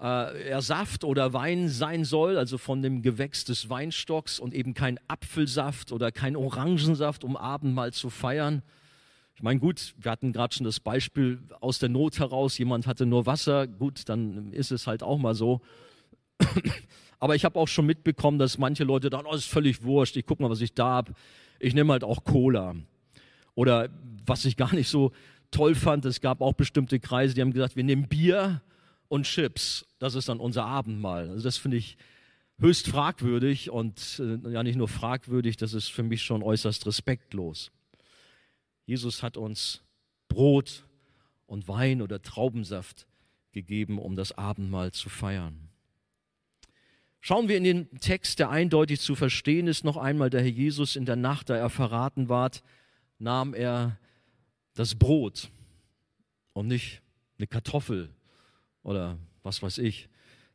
[0.00, 4.98] äh, Saft oder Wein sein soll, also von dem Gewächs des Weinstocks und eben kein
[5.06, 8.64] Apfelsaft oder kein Orangensaft, um Abendmahl zu feiern.
[9.36, 13.04] Ich meine, gut, wir hatten gerade schon das Beispiel aus der Not heraus, jemand hatte
[13.04, 15.60] nur Wasser, gut, dann ist es halt auch mal so.
[17.18, 20.24] Aber ich habe auch schon mitbekommen, dass manche Leute dann, oh, ist völlig wurscht, ich
[20.24, 21.12] gucke mal, was ich da habe.
[21.58, 22.76] Ich nehme halt auch Cola.
[23.54, 23.90] Oder
[24.24, 25.12] was ich gar nicht so
[25.50, 28.62] toll fand, es gab auch bestimmte Kreise, die haben gesagt, wir nehmen Bier
[29.08, 29.86] und Chips.
[29.98, 31.28] Das ist dann unser Abendmahl.
[31.28, 31.98] Also das finde ich
[32.58, 37.70] höchst fragwürdig und äh, ja nicht nur fragwürdig, das ist für mich schon äußerst respektlos.
[38.86, 39.82] Jesus hat uns
[40.28, 40.86] Brot
[41.46, 43.06] und Wein oder Traubensaft
[43.52, 45.68] gegeben, um das Abendmahl zu feiern.
[47.20, 50.94] Schauen wir in den Text, der eindeutig zu verstehen ist, noch einmal, der Herr Jesus
[50.94, 52.62] in der Nacht, da er verraten ward,
[53.18, 53.98] nahm er
[54.74, 55.50] das Brot
[56.52, 57.02] und nicht
[57.38, 58.10] eine Kartoffel
[58.84, 60.08] oder was weiß ich,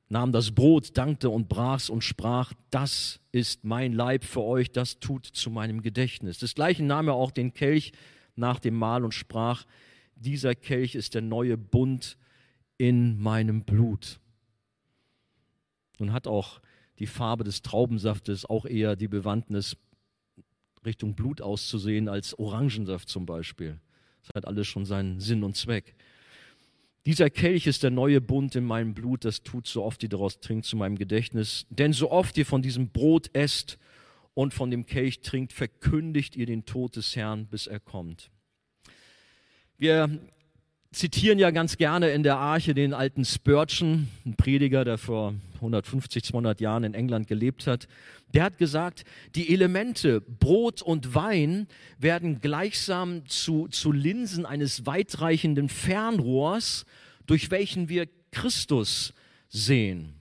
[0.07, 4.99] nahm das Brot, dankte und brach's und sprach, das ist mein Leib für euch, das
[4.99, 6.37] tut zu meinem Gedächtnis.
[6.37, 7.93] Desgleichen nahm er auch den Kelch
[8.35, 9.65] nach dem Mahl und sprach,
[10.15, 12.17] dieser Kelch ist der neue Bund
[12.77, 14.19] in meinem Blut.
[15.99, 16.61] Nun hat auch
[16.99, 19.77] die Farbe des Traubensaftes auch eher die Bewandtnis
[20.85, 23.79] Richtung Blut auszusehen als Orangensaft zum Beispiel.
[24.21, 25.95] Das hat alles schon seinen Sinn und Zweck.
[27.05, 30.39] Dieser Kelch ist der neue Bund in meinem Blut, das tut so oft ihr daraus
[30.39, 31.65] trinkt zu meinem Gedächtnis.
[31.69, 33.79] Denn so oft ihr von diesem Brot esst
[34.33, 38.31] und von dem Kelch trinkt, verkündigt ihr den Tod des Herrn, bis er kommt.
[39.77, 40.09] Wir
[40.91, 46.23] zitieren ja ganz gerne in der Arche den alten Spurgeon, ein Prediger, der vor 150,
[46.23, 47.87] 200 Jahren in England gelebt hat.
[48.33, 49.03] Der hat gesagt,
[49.35, 51.67] die Elemente Brot und Wein
[51.97, 56.85] werden gleichsam zu, zu Linsen eines weitreichenden Fernrohrs,
[57.25, 59.13] durch welchen wir Christus
[59.49, 60.20] sehen.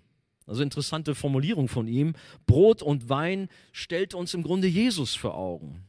[0.50, 2.14] Also interessante Formulierung von ihm.
[2.44, 5.84] Brot und Wein stellt uns im Grunde Jesus vor Augen.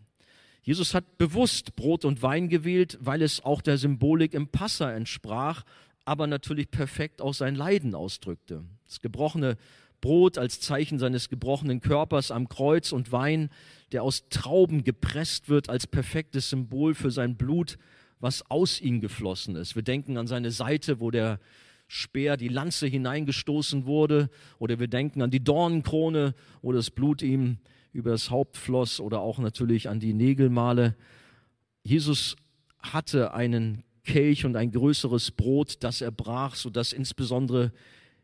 [0.61, 5.63] Jesus hat bewusst Brot und Wein gewählt, weil es auch der Symbolik im Passa entsprach,
[6.05, 8.63] aber natürlich perfekt auch sein Leiden ausdrückte.
[8.85, 9.57] Das gebrochene
[9.99, 13.49] Brot als Zeichen seines gebrochenen Körpers am Kreuz und Wein,
[13.91, 17.79] der aus Trauben gepresst wird, als perfektes Symbol für sein Blut,
[18.19, 19.75] was aus ihm geflossen ist.
[19.75, 21.39] Wir denken an seine Seite, wo der
[21.93, 27.57] Speer, die Lanze hineingestoßen wurde, oder wir denken an die Dornenkrone, wo das Blut ihm
[27.91, 30.95] über das Haupt floss oder auch natürlich an die Nägelmale.
[31.83, 32.37] Jesus
[32.79, 37.73] hatte einen Kelch und ein größeres Brot, das er brach, sodass insbesondere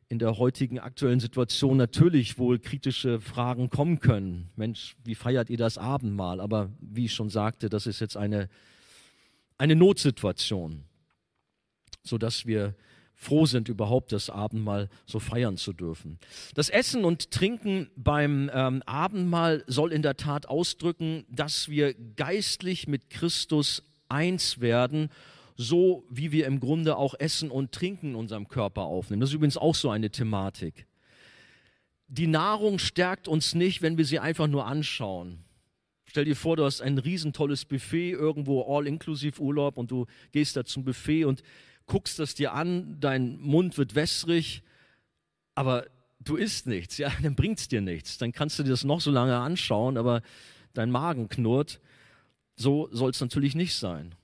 [0.08, 4.50] in der heutigen aktuellen Situation natürlich wohl kritische Fragen kommen können.
[4.56, 6.40] Mensch, wie feiert ihr das Abendmahl?
[6.40, 8.48] Aber wie ich schon sagte, das ist jetzt eine,
[9.58, 10.86] eine Notsituation,
[12.04, 12.74] sodass wir
[13.20, 16.20] froh sind, überhaupt das Abendmahl so feiern zu dürfen.
[16.54, 22.88] Das Essen und Trinken beim ähm, Abendmahl soll in der Tat ausdrücken, dass wir geistlich
[22.88, 25.10] mit Christus eins werden,
[25.56, 29.20] so wie wir im Grunde auch Essen und Trinken in unserem Körper aufnehmen.
[29.20, 30.86] Das ist übrigens auch so eine Thematik.
[32.08, 35.40] Die Nahrung stärkt uns nicht, wenn wir sie einfach nur anschauen.
[36.06, 40.64] Stell dir vor, du hast ein riesentolles Buffet irgendwo, all-inklusiv Urlaub und du gehst da
[40.64, 41.42] zum Buffet und
[41.88, 44.62] guckst das dir an, dein Mund wird wässrig,
[45.56, 45.88] aber
[46.20, 48.18] du isst nichts, ja, dann bringt es dir nichts.
[48.18, 50.22] Dann kannst du dir das noch so lange anschauen, aber
[50.74, 51.80] dein Magen knurrt.
[52.56, 54.16] So soll es natürlich nicht sein,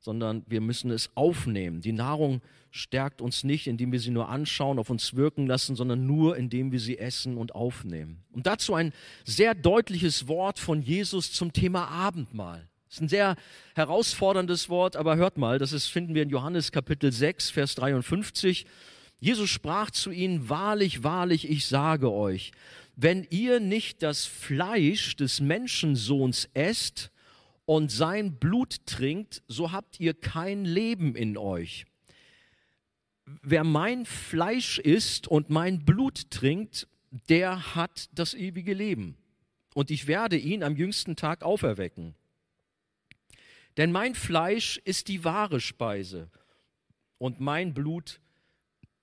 [0.00, 1.80] sondern wir müssen es aufnehmen.
[1.80, 6.06] Die Nahrung stärkt uns nicht, indem wir sie nur anschauen, auf uns wirken lassen, sondern
[6.06, 8.22] nur, indem wir sie essen und aufnehmen.
[8.32, 8.92] Und dazu ein
[9.24, 12.69] sehr deutliches Wort von Jesus zum Thema Abendmahl.
[12.90, 13.36] Das ist ein sehr
[13.76, 18.66] herausforderndes Wort, aber hört mal, das ist, finden wir in Johannes Kapitel 6, Vers 53.
[19.20, 22.50] Jesus sprach zu ihnen, wahrlich, wahrlich, ich sage euch,
[22.96, 27.12] wenn ihr nicht das Fleisch des Menschensohns esst
[27.64, 31.86] und sein Blut trinkt, so habt ihr kein Leben in euch.
[33.24, 36.88] Wer mein Fleisch isst und mein Blut trinkt,
[37.28, 39.16] der hat das ewige Leben.
[39.74, 42.16] Und ich werde ihn am jüngsten Tag auferwecken.
[43.76, 46.30] Denn mein Fleisch ist die wahre Speise
[47.18, 48.20] und mein Blut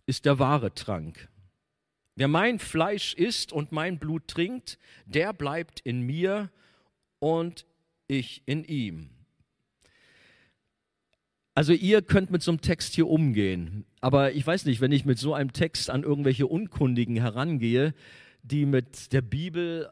[0.05, 1.29] ist der wahre Trank.
[2.15, 6.49] Wer mein Fleisch isst und mein Blut trinkt, der bleibt in mir
[7.19, 7.65] und
[8.07, 9.09] ich in ihm.
[11.53, 15.05] Also ihr könnt mit so einem Text hier umgehen, aber ich weiß nicht, wenn ich
[15.05, 17.93] mit so einem Text an irgendwelche Unkundigen herangehe,
[18.43, 19.89] die mit der Bibel,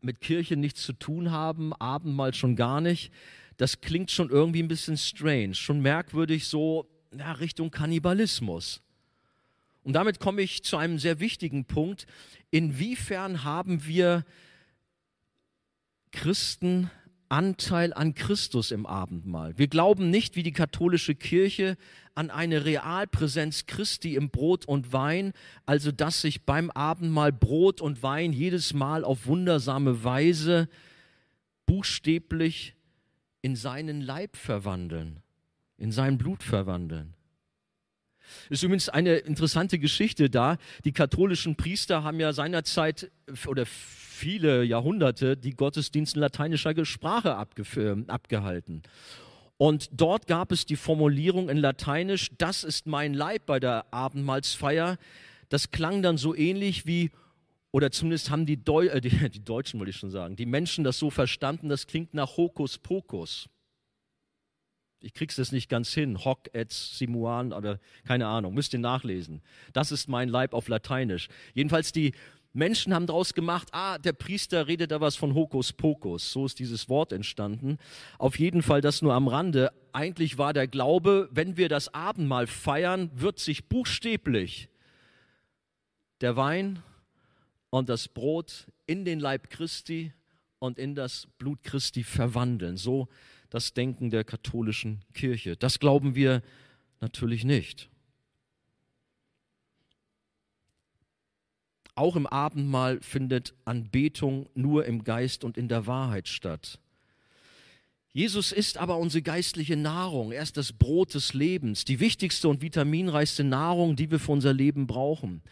[0.00, 3.12] mit Kirche nichts zu tun haben, Abendmahl schon gar nicht,
[3.56, 8.82] das klingt schon irgendwie ein bisschen strange, schon merkwürdig so ja, Richtung Kannibalismus.
[9.82, 12.06] Und damit komme ich zu einem sehr wichtigen Punkt.
[12.50, 14.24] Inwiefern haben wir
[16.10, 16.90] Christen
[17.28, 19.56] Anteil an Christus im Abendmahl?
[19.58, 21.76] Wir glauben nicht wie die katholische Kirche
[22.14, 25.32] an eine Realpräsenz Christi im Brot und Wein,
[25.66, 30.68] also dass sich beim Abendmahl Brot und Wein jedes Mal auf wundersame Weise
[31.66, 32.74] buchstäblich
[33.46, 35.22] in seinen Leib verwandeln,
[35.78, 37.14] in sein Blut verwandeln.
[38.50, 40.56] Ist übrigens eine interessante Geschichte da.
[40.84, 43.08] Die katholischen Priester haben ja seinerzeit
[43.46, 48.82] oder viele Jahrhunderte die Gottesdienste in lateinischer Sprache abgehalten.
[49.58, 54.98] Und dort gab es die Formulierung in Lateinisch, das ist mein Leib bei der Abendmahlsfeier.
[55.50, 57.12] Das klang dann so ähnlich wie
[57.72, 60.84] oder zumindest haben die, Deu äh, die, die Deutschen, wollte ich schon sagen, die Menschen
[60.84, 63.48] das so verstanden, das klingt nach Hokuspokus.
[65.00, 66.24] Ich krieg's das nicht ganz hin.
[66.24, 69.42] Hoc et simuan oder keine Ahnung, müsst ihr nachlesen.
[69.72, 71.28] Das ist mein Leib auf Lateinisch.
[71.54, 72.12] Jedenfalls die
[72.56, 76.32] Menschen haben daraus gemacht, ah, der Priester redet da was von Hokuspokus.
[76.32, 77.76] So ist dieses Wort entstanden.
[78.18, 79.70] Auf jeden Fall das nur am Rande.
[79.92, 84.70] Eigentlich war der Glaube, wenn wir das Abendmahl feiern, wird sich buchstäblich
[86.22, 86.82] der Wein
[87.70, 90.12] und das Brot in den Leib Christi
[90.58, 92.76] und in das Blut Christi verwandeln.
[92.76, 93.08] So
[93.50, 95.56] das Denken der katholischen Kirche.
[95.56, 96.42] Das glauben wir
[97.00, 97.88] natürlich nicht.
[101.94, 106.78] Auch im Abendmahl findet Anbetung nur im Geist und in der Wahrheit statt.
[108.12, 110.32] Jesus ist aber unsere geistliche Nahrung.
[110.32, 114.52] Er ist das Brot des Lebens, die wichtigste und vitaminreichste Nahrung, die wir für unser
[114.52, 115.42] Leben brauchen.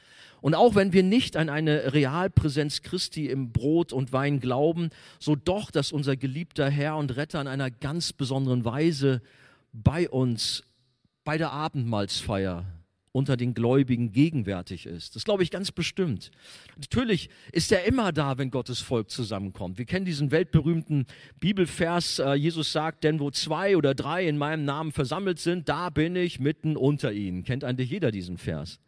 [0.44, 5.37] Und auch wenn wir nicht an eine Realpräsenz Christi im Brot und Wein glauben, so
[5.37, 9.22] doch, dass unser geliebter Herr und Retter in einer ganz besonderen Weise
[9.72, 10.62] bei uns,
[11.24, 12.66] bei der Abendmahlsfeier
[13.11, 15.16] unter den Gläubigen gegenwärtig ist.
[15.16, 16.30] Das glaube ich ganz bestimmt.
[16.76, 19.78] Natürlich ist er immer da, wenn Gottes Volk zusammenkommt.
[19.78, 21.07] Wir kennen diesen weltberühmten
[21.40, 25.88] Bibelvers, äh, Jesus sagt, denn wo zwei oder drei in meinem Namen versammelt sind, da
[25.88, 27.44] bin ich mitten unter ihnen.
[27.44, 28.78] Kennt eigentlich jeder diesen Vers.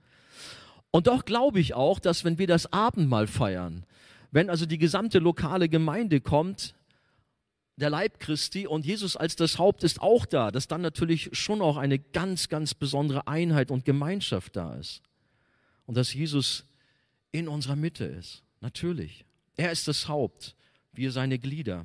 [0.97, 3.85] Und doch glaube ich auch, dass wenn wir das Abendmahl feiern,
[4.31, 6.75] wenn also die gesamte lokale Gemeinde kommt,
[7.77, 11.61] der Leib Christi und Jesus als das Haupt ist auch da, dass dann natürlich schon
[11.61, 15.03] auch eine ganz, ganz besondere Einheit und Gemeinschaft da ist.
[15.85, 16.65] Und dass Jesus
[17.31, 18.43] in unserer Mitte ist.
[18.63, 19.27] Natürlich.
[19.55, 20.57] Er ist das Haupt,
[20.95, 21.85] wir seine Glieder.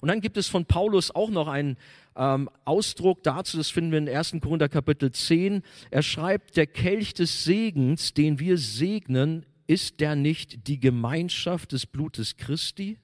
[0.00, 1.76] Und dann gibt es von Paulus auch noch einen
[2.16, 4.36] ähm, Ausdruck dazu, das finden wir in 1.
[4.40, 5.62] Korinther Kapitel 10.
[5.90, 11.86] Er schreibt, der Kelch des Segens, den wir segnen, ist der nicht die Gemeinschaft des
[11.86, 12.98] Blutes Christi?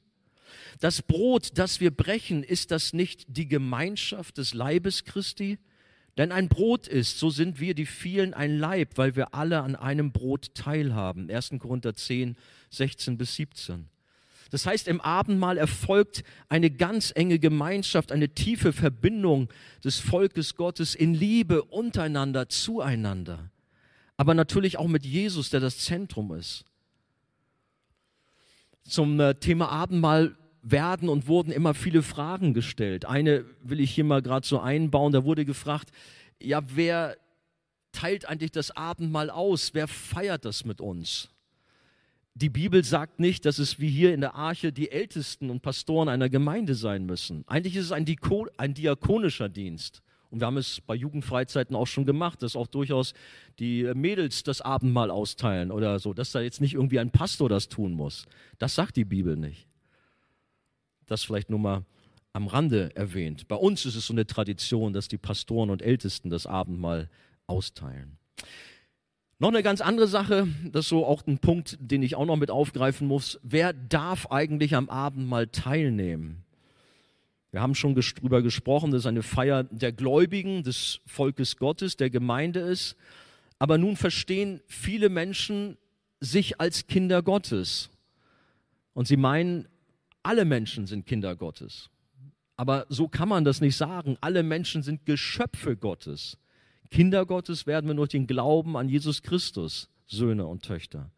[0.81, 5.59] Das Brot, das wir brechen, ist das nicht die Gemeinschaft des Leibes Christi?
[6.17, 9.77] Denn ein Brot ist, so sind wir die vielen ein Leib, weil wir alle an
[9.77, 11.31] einem Brot teilhaben.
[11.31, 11.53] 1.
[11.61, 12.37] Korinther 10,
[12.71, 13.88] 16 bis 17.
[14.51, 19.49] Das heißt, im Abendmahl erfolgt eine ganz enge Gemeinschaft, eine tiefe Verbindung
[19.85, 23.51] des Volkes Gottes in Liebe untereinander, zueinander.
[24.17, 26.65] Aber natürlich auch mit Jesus, der das Zentrum ist.
[28.85, 33.05] Zum äh, Thema Abendmahl werden und wurden immer viele Fragen gestellt.
[33.05, 35.13] Eine will ich hier mal gerade so einbauen.
[35.13, 35.91] Da wurde gefragt,
[36.41, 37.17] ja, wer
[37.93, 39.75] teilt eigentlich das Abendmahl aus?
[39.75, 41.31] Wer feiert das mit uns?
[42.40, 46.09] Die Bibel sagt nicht, dass es wie hier in der Arche die Ältesten und Pastoren
[46.09, 47.42] einer Gemeinde sein müssen.
[47.48, 50.03] Eigentlich ist es ein, Diko ein diakonischer Dienst.
[50.31, 53.12] Und wir haben es bei Jugendfreizeiten auch schon gemacht, dass auch durchaus
[53.59, 57.68] die Mädels das Abendmahl austeilen oder so, dass da jetzt nicht irgendwie ein Pastor das
[57.68, 58.24] tun muss.
[58.59, 59.66] Das sagt die Bibel nicht.
[61.07, 61.85] Das vielleicht nur mal
[62.35, 63.48] am Rande erwähnt.
[63.48, 67.11] Bei uns ist es so eine Tradition, dass die Pastoren und Ältesten das Abendmahl
[67.48, 68.16] austeilen.
[69.40, 72.37] Noch eine ganz andere Sache, das ist so auch ein Punkt, den ich auch noch
[72.37, 73.38] mit aufgreifen muss.
[73.44, 76.44] Wer darf eigentlich am Abend mal teilnehmen?
[77.53, 82.61] Wir haben schon darüber gesprochen, dass eine Feier der Gläubigen, des Volkes Gottes, der Gemeinde
[82.61, 82.96] ist.
[83.61, 85.79] Aber nun verstehen viele Menschen
[86.20, 87.90] sich als Kinder Gottes.
[88.92, 89.68] Und sie meinen,
[90.24, 91.90] alle Menschen sind Kinder Gottes.
[92.57, 94.18] Aber so kann man das nicht sagen.
[94.20, 96.38] Alle Menschen sind Geschöpfe Gottes.
[96.90, 101.11] Kinder Gottes werden wir durch den Glauben an Jesus Christus Söhne und Töchter.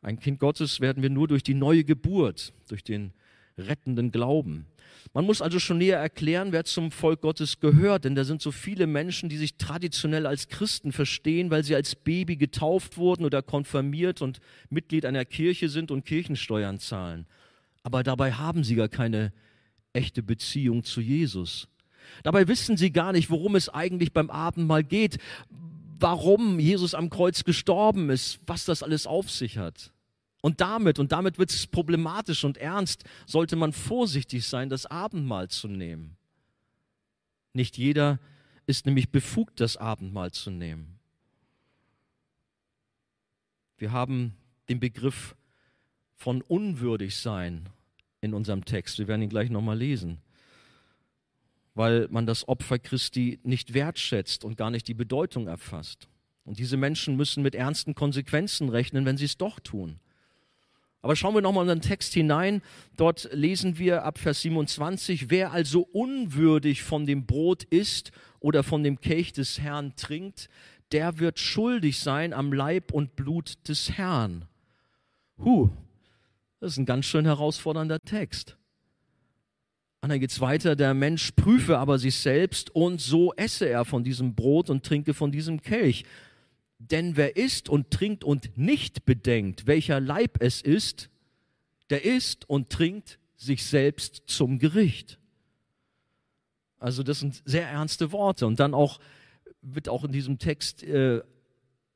[0.00, 3.12] Ein Kind Gottes werden wir nur durch die neue Geburt, durch den
[3.58, 4.66] rettenden Glauben.
[5.12, 8.52] Man muss also schon näher erklären, wer zum Volk Gottes gehört, denn da sind so
[8.52, 13.42] viele Menschen, die sich traditionell als Christen verstehen, weil sie als Baby getauft wurden oder
[13.42, 17.26] konfirmiert und Mitglied einer Kirche sind und Kirchensteuern zahlen.
[17.82, 19.32] Aber dabei haben sie gar keine
[19.92, 21.68] echte Beziehung zu Jesus.
[22.22, 25.18] Dabei wissen sie gar nicht, worum es eigentlich beim Abendmahl geht,
[25.98, 29.92] warum Jesus am Kreuz gestorben ist, was das alles auf sich hat.
[30.42, 35.48] Und damit, und damit wird es problematisch und ernst, sollte man vorsichtig sein, das Abendmahl
[35.48, 36.16] zu nehmen.
[37.52, 38.20] Nicht jeder
[38.66, 40.98] ist nämlich befugt, das Abendmahl zu nehmen.
[43.78, 44.34] Wir haben
[44.68, 45.36] den Begriff
[46.14, 47.68] von unwürdig sein
[48.20, 48.98] in unserem Text.
[48.98, 50.18] Wir werden ihn gleich nochmal lesen
[51.76, 56.08] weil man das Opfer Christi nicht wertschätzt und gar nicht die Bedeutung erfasst.
[56.44, 60.00] Und diese Menschen müssen mit ernsten Konsequenzen rechnen, wenn sie es doch tun.
[61.02, 62.62] Aber schauen wir nochmal in den Text hinein.
[62.96, 68.10] Dort lesen wir ab Vers 27, wer also unwürdig von dem Brot isst
[68.40, 70.48] oder von dem Kelch des Herrn trinkt,
[70.92, 74.46] der wird schuldig sein am Leib und Blut des Herrn.
[75.38, 75.68] Huh,
[76.60, 78.56] das ist ein ganz schön herausfordernder Text.
[80.06, 83.84] Und dann geht es weiter, der Mensch prüfe aber sich selbst und so esse er
[83.84, 86.04] von diesem Brot und trinke von diesem Kelch.
[86.78, 91.10] Denn wer isst und trinkt und nicht bedenkt, welcher Leib es ist,
[91.90, 95.18] der isst und trinkt sich selbst zum Gericht.
[96.78, 98.46] Also das sind sehr ernste Worte.
[98.46, 99.00] Und dann auch
[99.60, 101.20] wird auch in diesem Text äh,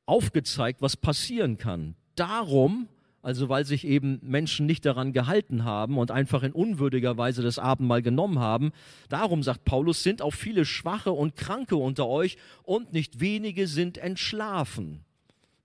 [0.05, 1.95] aufgezeigt, was passieren kann.
[2.15, 2.89] Darum
[3.21, 7.59] also weil sich eben Menschen nicht daran gehalten haben und einfach in unwürdiger Weise das
[7.59, 8.71] Abendmahl genommen haben.
[9.09, 13.97] Darum, sagt Paulus, sind auch viele Schwache und Kranke unter euch und nicht wenige sind
[13.97, 15.05] entschlafen.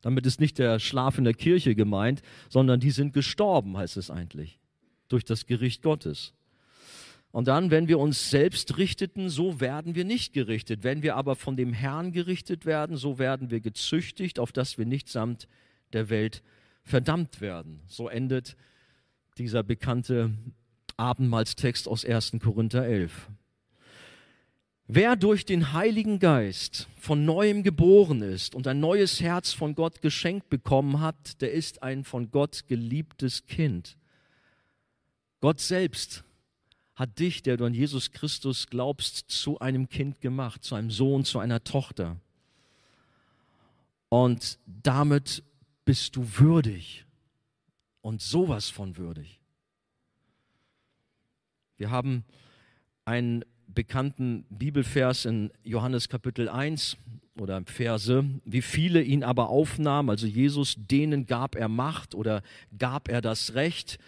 [0.02, 4.10] Damit ist nicht der Schlaf in der Kirche gemeint, sondern die sind gestorben, heißt es
[4.10, 4.60] eigentlich,
[5.08, 6.32] durch das Gericht Gottes.
[7.32, 10.84] Und dann, wenn wir uns selbst richteten, so werden wir nicht gerichtet.
[10.84, 14.86] Wenn wir aber von dem Herrn gerichtet werden, so werden wir gezüchtigt, auf dass wir
[14.86, 15.48] nicht samt
[15.92, 16.42] der Welt
[16.86, 17.80] verdammt werden.
[17.88, 18.56] So endet
[19.38, 20.32] dieser bekannte
[20.96, 22.36] Abendmahlstext aus 1.
[22.40, 23.28] Korinther 11.
[24.86, 30.00] Wer durch den Heiligen Geist von neuem geboren ist und ein neues Herz von Gott
[30.00, 33.98] geschenkt bekommen hat, der ist ein von Gott geliebtes Kind.
[35.40, 36.22] Gott selbst
[36.94, 41.24] hat dich, der du an Jesus Christus glaubst, zu einem Kind gemacht, zu einem Sohn,
[41.24, 42.16] zu einer Tochter.
[44.08, 45.42] Und damit
[45.86, 47.06] bist du würdig
[48.02, 49.40] und sowas von würdig.
[51.78, 52.24] Wir haben
[53.04, 56.96] einen bekannten Bibelvers in Johannes Kapitel 1
[57.38, 62.42] oder Verse, wie viele ihn aber aufnahmen, also Jesus, denen gab er Macht oder
[62.76, 63.98] gab er das Recht,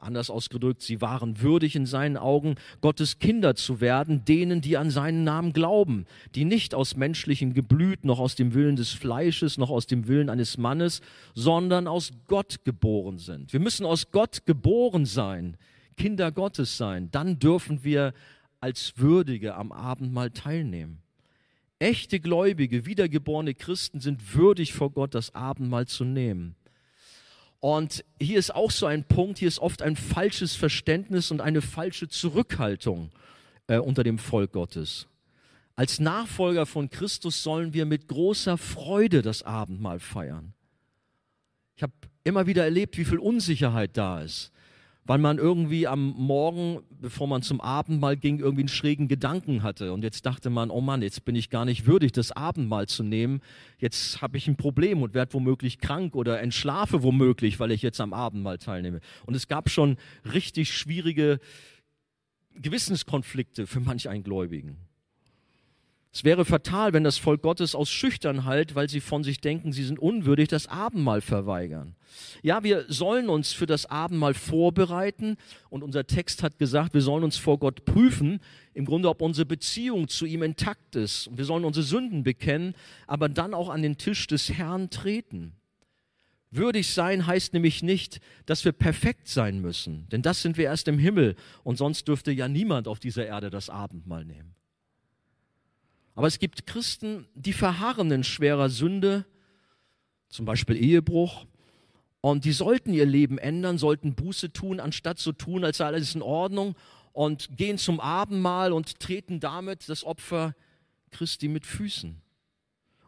[0.00, 4.90] Anders ausgedrückt, sie waren würdig in seinen Augen, Gottes Kinder zu werden, denen, die an
[4.90, 9.70] seinen Namen glauben, die nicht aus menschlichem Geblüt, noch aus dem Willen des Fleisches, noch
[9.70, 11.00] aus dem Willen eines Mannes,
[11.34, 13.52] sondern aus Gott geboren sind.
[13.52, 15.56] Wir müssen aus Gott geboren sein,
[15.96, 17.10] Kinder Gottes sein.
[17.10, 18.14] Dann dürfen wir
[18.60, 21.02] als Würdige am Abendmahl teilnehmen.
[21.80, 26.56] Echte Gläubige, wiedergeborene Christen sind würdig vor Gott, das Abendmahl zu nehmen.
[27.60, 31.60] Und hier ist auch so ein Punkt, hier ist oft ein falsches Verständnis und eine
[31.60, 33.10] falsche Zurückhaltung
[33.66, 35.08] äh, unter dem Volk Gottes.
[35.74, 40.54] Als Nachfolger von Christus sollen wir mit großer Freude das Abendmahl feiern.
[41.76, 41.92] Ich habe
[42.24, 44.52] immer wieder erlebt, wie viel Unsicherheit da ist
[45.08, 49.94] weil man irgendwie am Morgen, bevor man zum Abendmahl ging, irgendwie einen schrägen Gedanken hatte.
[49.94, 53.02] Und jetzt dachte man, oh Mann, jetzt bin ich gar nicht würdig, das Abendmahl zu
[53.02, 53.40] nehmen.
[53.78, 58.02] Jetzt habe ich ein Problem und werde womöglich krank oder entschlafe womöglich, weil ich jetzt
[58.02, 59.00] am Abendmahl teilnehme.
[59.24, 59.96] Und es gab schon
[60.30, 61.40] richtig schwierige
[62.56, 64.87] Gewissenskonflikte für manch einen Gläubigen.
[66.10, 69.84] Es wäre fatal, wenn das Volk Gottes aus Schüchternheit, weil sie von sich denken, sie
[69.84, 71.96] sind unwürdig, das Abendmahl verweigern.
[72.42, 75.36] Ja, wir sollen uns für das Abendmahl vorbereiten
[75.68, 78.40] und unser Text hat gesagt, wir sollen uns vor Gott prüfen,
[78.72, 81.28] im Grunde, ob unsere Beziehung zu ihm intakt ist.
[81.28, 82.74] Und wir sollen unsere Sünden bekennen,
[83.06, 85.52] aber dann auch an den Tisch des Herrn treten.
[86.50, 90.88] Würdig sein heißt nämlich nicht, dass wir perfekt sein müssen, denn das sind wir erst
[90.88, 94.57] im Himmel und sonst dürfte ja niemand auf dieser Erde das Abendmahl nehmen.
[96.18, 99.24] Aber es gibt Christen, die verharren in schwerer Sünde,
[100.28, 101.46] zum Beispiel Ehebruch,
[102.20, 106.16] und die sollten ihr Leben ändern, sollten Buße tun, anstatt zu tun, als sei alles
[106.16, 106.74] in Ordnung,
[107.12, 110.56] und gehen zum Abendmahl und treten damit das Opfer
[111.12, 112.20] Christi mit Füßen.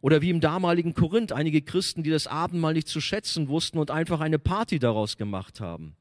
[0.03, 3.91] Oder wie im damaligen Korinth, einige Christen, die das Abendmahl nicht zu schätzen wussten und
[3.91, 5.97] einfach eine Party daraus gemacht haben.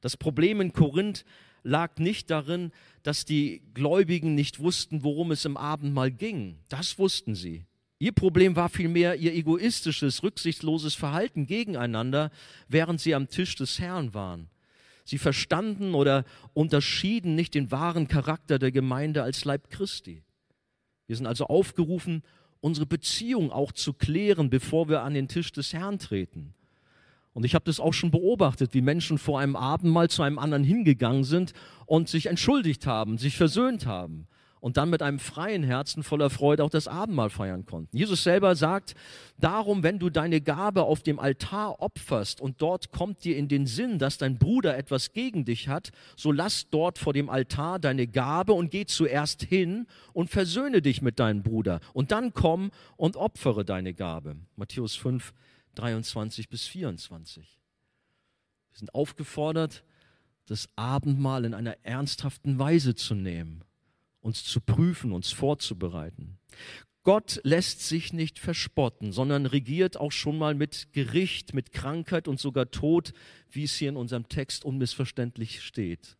[0.00, 1.24] Das Problem in Korinth
[1.66, 2.70] lag nicht darin,
[3.02, 6.58] dass die Gläubigen nicht wussten, worum es im Abendmahl ging.
[6.68, 7.64] Das wussten sie.
[7.98, 12.30] Ihr Problem war vielmehr ihr egoistisches, rücksichtsloses Verhalten gegeneinander,
[12.68, 14.48] während sie am Tisch des Herrn waren.
[15.04, 20.22] Sie verstanden oder unterschieden nicht den wahren Charakter der Gemeinde als Leib Christi.
[21.06, 22.22] Wir sind also aufgerufen,
[22.60, 26.54] unsere Beziehung auch zu klären, bevor wir an den Tisch des Herrn treten.
[27.36, 30.64] Und ich habe das auch schon beobachtet, wie Menschen vor einem Abendmahl zu einem anderen
[30.64, 31.52] hingegangen sind
[31.84, 34.26] und sich entschuldigt haben, sich versöhnt haben
[34.60, 37.94] und dann mit einem freien Herzen voller Freude auch das Abendmahl feiern konnten.
[37.94, 38.94] Jesus selber sagt,
[39.36, 43.66] darum, wenn du deine Gabe auf dem Altar opferst und dort kommt dir in den
[43.66, 48.06] Sinn, dass dein Bruder etwas gegen dich hat, so lass dort vor dem Altar deine
[48.06, 53.16] Gabe und geh zuerst hin und versöhne dich mit deinem Bruder und dann komm und
[53.16, 54.36] opfere deine Gabe.
[54.56, 55.34] Matthäus 5,
[55.78, 57.60] 23 bis 24.
[58.70, 59.84] Wir sind aufgefordert,
[60.46, 63.64] das Abendmahl in einer ernsthaften Weise zu nehmen,
[64.20, 66.38] uns zu prüfen, uns vorzubereiten.
[67.02, 72.40] Gott lässt sich nicht verspotten, sondern regiert auch schon mal mit Gericht, mit Krankheit und
[72.40, 73.12] sogar Tod,
[73.48, 76.16] wie es hier in unserem Text unmissverständlich steht.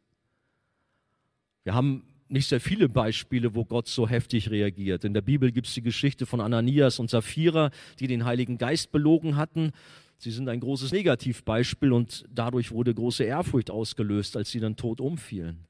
[1.64, 5.04] Wir haben nicht sehr viele Beispiele, wo Gott so heftig reagiert.
[5.04, 7.70] In der Bibel gibt es die Geschichte von Ananias und Sapphira,
[8.00, 9.72] die den Heiligen Geist belogen hatten.
[10.18, 15.00] Sie sind ein großes Negativbeispiel und dadurch wurde große Ehrfurcht ausgelöst, als sie dann tot
[15.00, 15.66] umfielen.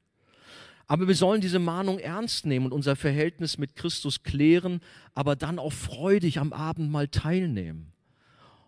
[0.87, 4.79] Aber wir sollen diese Mahnung ernst nehmen und unser Verhältnis mit Christus klären,
[5.13, 7.91] aber dann auch freudig am Abendmahl teilnehmen.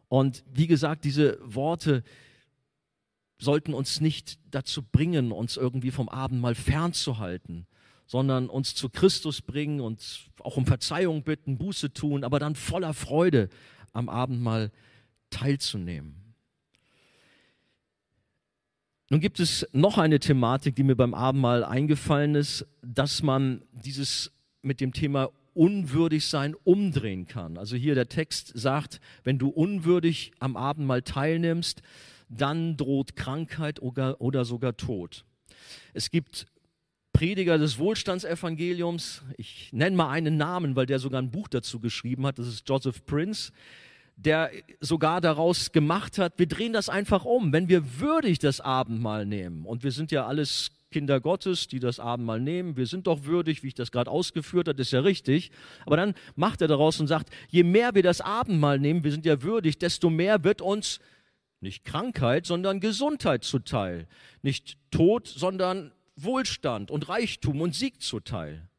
[0.09, 2.03] Und wie gesagt, diese Worte
[3.37, 7.67] sollten uns nicht dazu bringen, uns irgendwie vom Abendmahl fernzuhalten,
[8.09, 12.95] sondern uns zu Christus bringen und auch um Verzeihung bitten, Buße tun, aber dann voller
[12.95, 13.49] Freude
[13.93, 14.71] am Abendmahl
[15.29, 16.15] teilzunehmen.
[19.11, 24.31] Nun gibt es noch eine Thematik, die mir beim Abendmahl eingefallen ist, dass man dieses
[24.63, 27.59] mit dem Thema unwürdig sein umdrehen kann.
[27.59, 31.83] Also hier der Text sagt, wenn du unwürdig am Abendmahl teilnimmst,
[32.27, 35.25] dann droht Krankheit oder, sogar Tod.
[35.93, 36.47] Es gibt
[37.19, 42.25] Prediger des Wohlstandsevangeliums, ich nenne mal einen Namen, weil der sogar ein Buch dazu geschrieben
[42.25, 43.51] hat, das ist Joseph Prince,
[44.15, 44.49] der
[44.79, 49.65] sogar daraus gemacht hat, wir drehen das einfach um, wenn wir würdig das Abendmahl nehmen.
[49.65, 52.77] Und wir sind ja alles Kinder Gottes, die das Abendmahl nehmen.
[52.77, 55.51] Wir sind doch würdig, wie ich das gerade ausgeführt habe, ist ja richtig.
[55.85, 59.25] Aber dann macht er daraus und sagt, je mehr wir das Abendmahl nehmen, wir sind
[59.25, 61.01] ja würdig, desto mehr wird uns
[61.59, 64.07] nicht Krankheit, sondern Gesundheit zuteil.
[64.41, 65.91] Nicht Tod, sondern
[66.23, 68.69] Wohlstand und Reichtum und Sieg zuteil.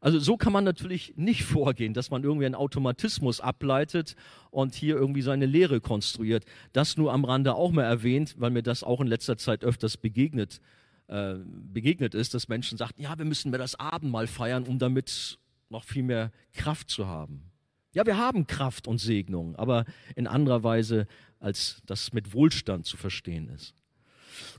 [0.00, 4.16] Also so kann man natürlich nicht vorgehen, dass man irgendwie einen Automatismus ableitet
[4.50, 6.44] und hier irgendwie seine Lehre konstruiert.
[6.74, 9.96] Das nur am Rande auch mal erwähnt, weil mir das auch in letzter Zeit öfters
[9.96, 10.60] begegnet,
[11.06, 11.36] äh,
[11.72, 15.38] begegnet ist, dass Menschen sagten, ja, wir müssen mehr das Abendmahl feiern, um damit
[15.70, 17.50] noch viel mehr Kraft zu haben.
[17.92, 21.06] Ja, wir haben Kraft und Segnung, aber in anderer Weise,
[21.38, 23.74] als das mit Wohlstand zu verstehen ist.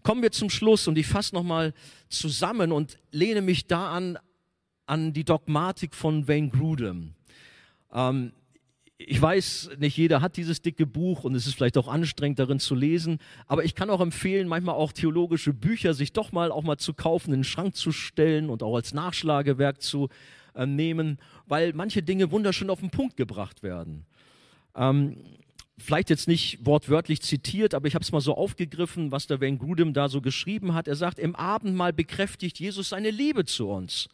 [0.04, 1.74] Kommen wir zum Schluss und ich fasse nochmal
[2.10, 4.18] zusammen und lehne mich da an,
[4.86, 7.14] an die Dogmatik von Wayne Grudem.
[7.92, 8.32] Ähm,
[8.98, 12.60] ich weiß, nicht jeder hat dieses dicke Buch und es ist vielleicht auch anstrengend darin
[12.60, 16.64] zu lesen, aber ich kann auch empfehlen, manchmal auch theologische Bücher sich doch mal auch
[16.64, 20.10] mal zu kaufen, in den Schrank zu stellen und auch als Nachschlagewerk zu
[20.54, 24.06] äh, nehmen, weil manche Dinge wunderschön auf den Punkt gebracht werden.
[24.76, 25.18] Ähm,
[25.78, 29.58] vielleicht jetzt nicht wortwörtlich zitiert, aber ich habe es mal so aufgegriffen, was der Wayne
[29.58, 30.88] Grudem da so geschrieben hat.
[30.88, 34.08] Er sagt, im Abendmahl bekräftigt Jesus seine Liebe zu uns.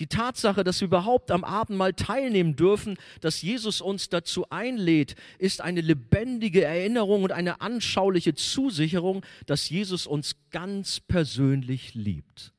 [0.00, 5.60] Die Tatsache, dass wir überhaupt am Abendmahl teilnehmen dürfen, dass Jesus uns dazu einlädt, ist
[5.60, 12.52] eine lebendige Erinnerung und eine anschauliche Zusicherung, dass Jesus uns ganz persönlich liebt.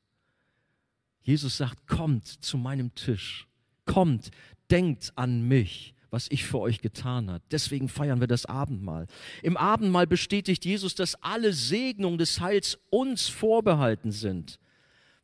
[1.21, 3.47] Jesus sagt, kommt zu meinem Tisch,
[3.85, 4.29] kommt,
[4.69, 7.43] denkt an mich, was ich für euch getan habe.
[7.51, 9.07] Deswegen feiern wir das Abendmahl.
[9.43, 14.57] Im Abendmahl bestätigt Jesus, dass alle Segnungen des Heils uns vorbehalten sind.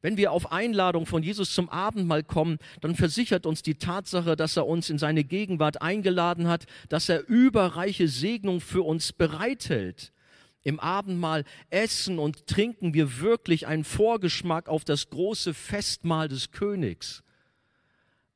[0.01, 4.57] Wenn wir auf Einladung von Jesus zum Abendmahl kommen, dann versichert uns die Tatsache, dass
[4.57, 10.11] er uns in seine Gegenwart eingeladen hat, dass er überreiche Segnung für uns bereithält.
[10.61, 17.23] Im Abendmahl essen und trinken wir wirklich einen Vorgeschmack auf das große Festmahl des Königs.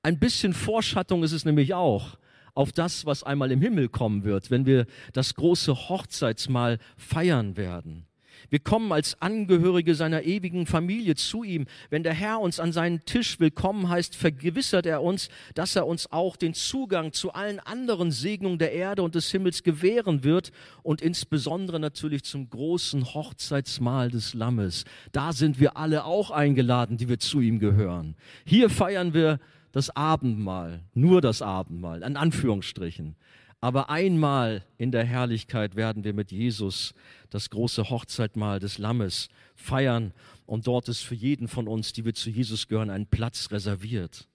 [0.03, 2.17] Ein bisschen Vorschattung ist es nämlich auch
[2.55, 8.07] auf das, was einmal im Himmel kommen wird, wenn wir das große Hochzeitsmahl feiern werden.
[8.49, 11.65] Wir kommen als Angehörige seiner ewigen Familie zu ihm.
[11.89, 16.11] Wenn der Herr uns an seinen Tisch willkommen heißt, vergewissert er uns, dass er uns
[16.11, 20.51] auch den Zugang zu allen anderen Segnungen der Erde und des Himmels gewähren wird
[20.83, 24.85] und insbesondere natürlich zum großen Hochzeitsmahl des Lammes.
[25.11, 28.15] Da sind wir alle auch eingeladen, die wir zu ihm gehören.
[28.45, 29.39] Hier feiern wir
[29.75, 33.17] das Abendmahl, nur das Abendmahl, an Anführungsstrichen.
[33.59, 36.93] Aber einmal in der Herrlichkeit werden wir mit Jesus
[37.29, 40.13] das große Hochzeitmahl des Lammes feiern
[40.45, 44.29] und dort ist für jeden von uns, die wir zu Jesus gehören, ein Platz reserviert.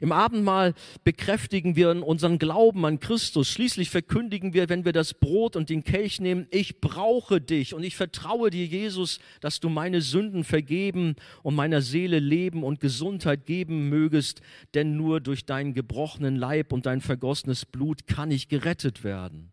[0.00, 0.74] Im Abendmahl
[1.04, 3.48] bekräftigen wir unseren Glauben an Christus.
[3.48, 7.82] Schließlich verkündigen wir, wenn wir das Brot und den Kelch nehmen, ich brauche dich und
[7.82, 13.46] ich vertraue dir, Jesus, dass du meine Sünden vergeben und meiner Seele Leben und Gesundheit
[13.46, 14.40] geben mögest,
[14.74, 19.52] denn nur durch deinen gebrochenen Leib und dein vergossenes Blut kann ich gerettet werden.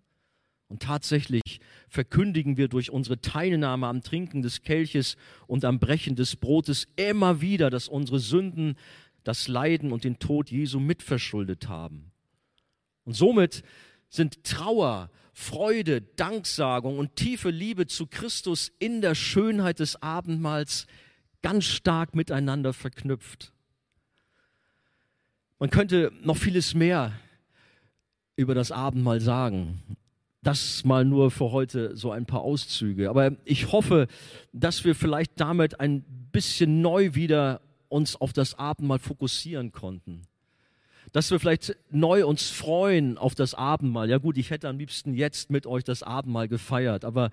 [0.73, 6.35] Und tatsächlich verkündigen wir durch unsere Teilnahme am Trinken des Kelches und am Brechen des
[6.35, 8.75] Brotes immer wieder, dass unsere Sünden
[9.23, 12.11] das Leiden und den Tod Jesu mitverschuldet haben.
[13.05, 13.63] Und somit
[14.09, 20.87] sind Trauer, Freude, Danksagung und tiefe Liebe zu Christus in der Schönheit des Abendmahls
[21.41, 23.51] ganz stark miteinander verknüpft.
[25.59, 27.13] Man könnte noch vieles mehr
[28.35, 29.81] über das Abendmahl sagen.
[30.41, 33.09] Das mal nur für heute so ein paar Auszüge.
[33.09, 34.07] Aber ich hoffe,
[34.51, 37.61] dass wir vielleicht damit ein bisschen neu wieder
[37.93, 40.23] uns auf das Abendmahl fokussieren konnten.
[41.11, 44.09] Dass wir vielleicht neu uns freuen auf das Abendmahl.
[44.09, 47.29] Ja gut, ich hätte am liebsten jetzt mit euch das Abendmahl gefeiert, aber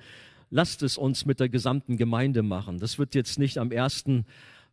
[0.50, 2.78] lasst es uns mit der gesamten Gemeinde machen.
[2.78, 4.26] Das wird jetzt nicht am ersten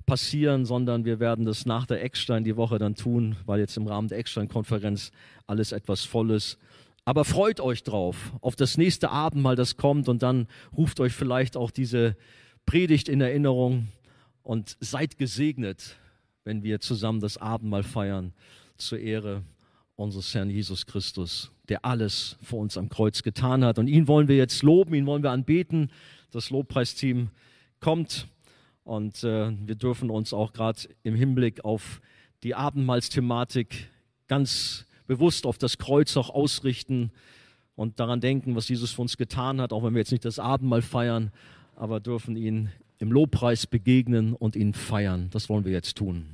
[0.06, 3.88] passieren, sondern wir werden das nach der Eckstein die Woche dann tun, weil jetzt im
[3.88, 5.12] Rahmen der Eckstein-Konferenz
[5.48, 6.58] alles etwas Volles.
[7.06, 11.56] Aber freut euch drauf, auf das nächste Abendmahl, das kommt und dann ruft euch vielleicht
[11.56, 12.18] auch diese
[12.66, 13.88] Predigt in Erinnerung
[14.48, 15.98] und seid gesegnet,
[16.46, 18.32] wenn wir zusammen das Abendmahl feiern
[18.78, 19.44] zur Ehre
[19.98, 23.78] unseres Herrn Jesus Christus, der alles für uns am Kreuz getan hat.
[23.78, 25.92] Und ihn wollen wir jetzt loben, ihn wollen wir anbeten.
[26.32, 27.30] Das Lobpreisteam
[27.82, 28.30] kommt
[28.86, 32.00] und äh, wir dürfen uns auch gerade im Hinblick auf
[32.44, 33.90] die Abendmahlsthematik
[34.30, 37.12] ganz bewusst auf das Kreuz auch ausrichten
[37.76, 40.40] und daran denken, was Jesus für uns getan hat, auch wenn wir jetzt nicht das
[40.40, 41.32] Abendmahl feiern,
[41.76, 42.70] aber dürfen ihn
[43.00, 45.30] im Lobpreis begegnen und ihn feiern.
[45.32, 46.26] Das wollen wir jetzt tun.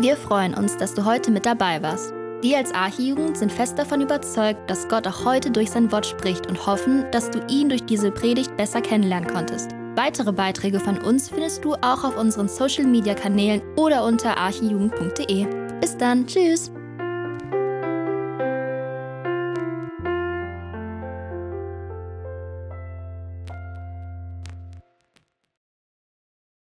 [0.00, 2.12] Wir freuen uns, dass du heute mit dabei warst.
[2.42, 6.48] Wir als Archijugend sind fest davon überzeugt, dass Gott auch heute durch sein Wort spricht
[6.48, 9.70] und hoffen, dass du ihn durch diese Predigt besser kennenlernen konntest.
[9.94, 15.46] Weitere Beiträge von uns findest du auch auf unseren Social-Media-Kanälen oder unter archijugend.de.
[15.80, 16.72] Bis dann, tschüss!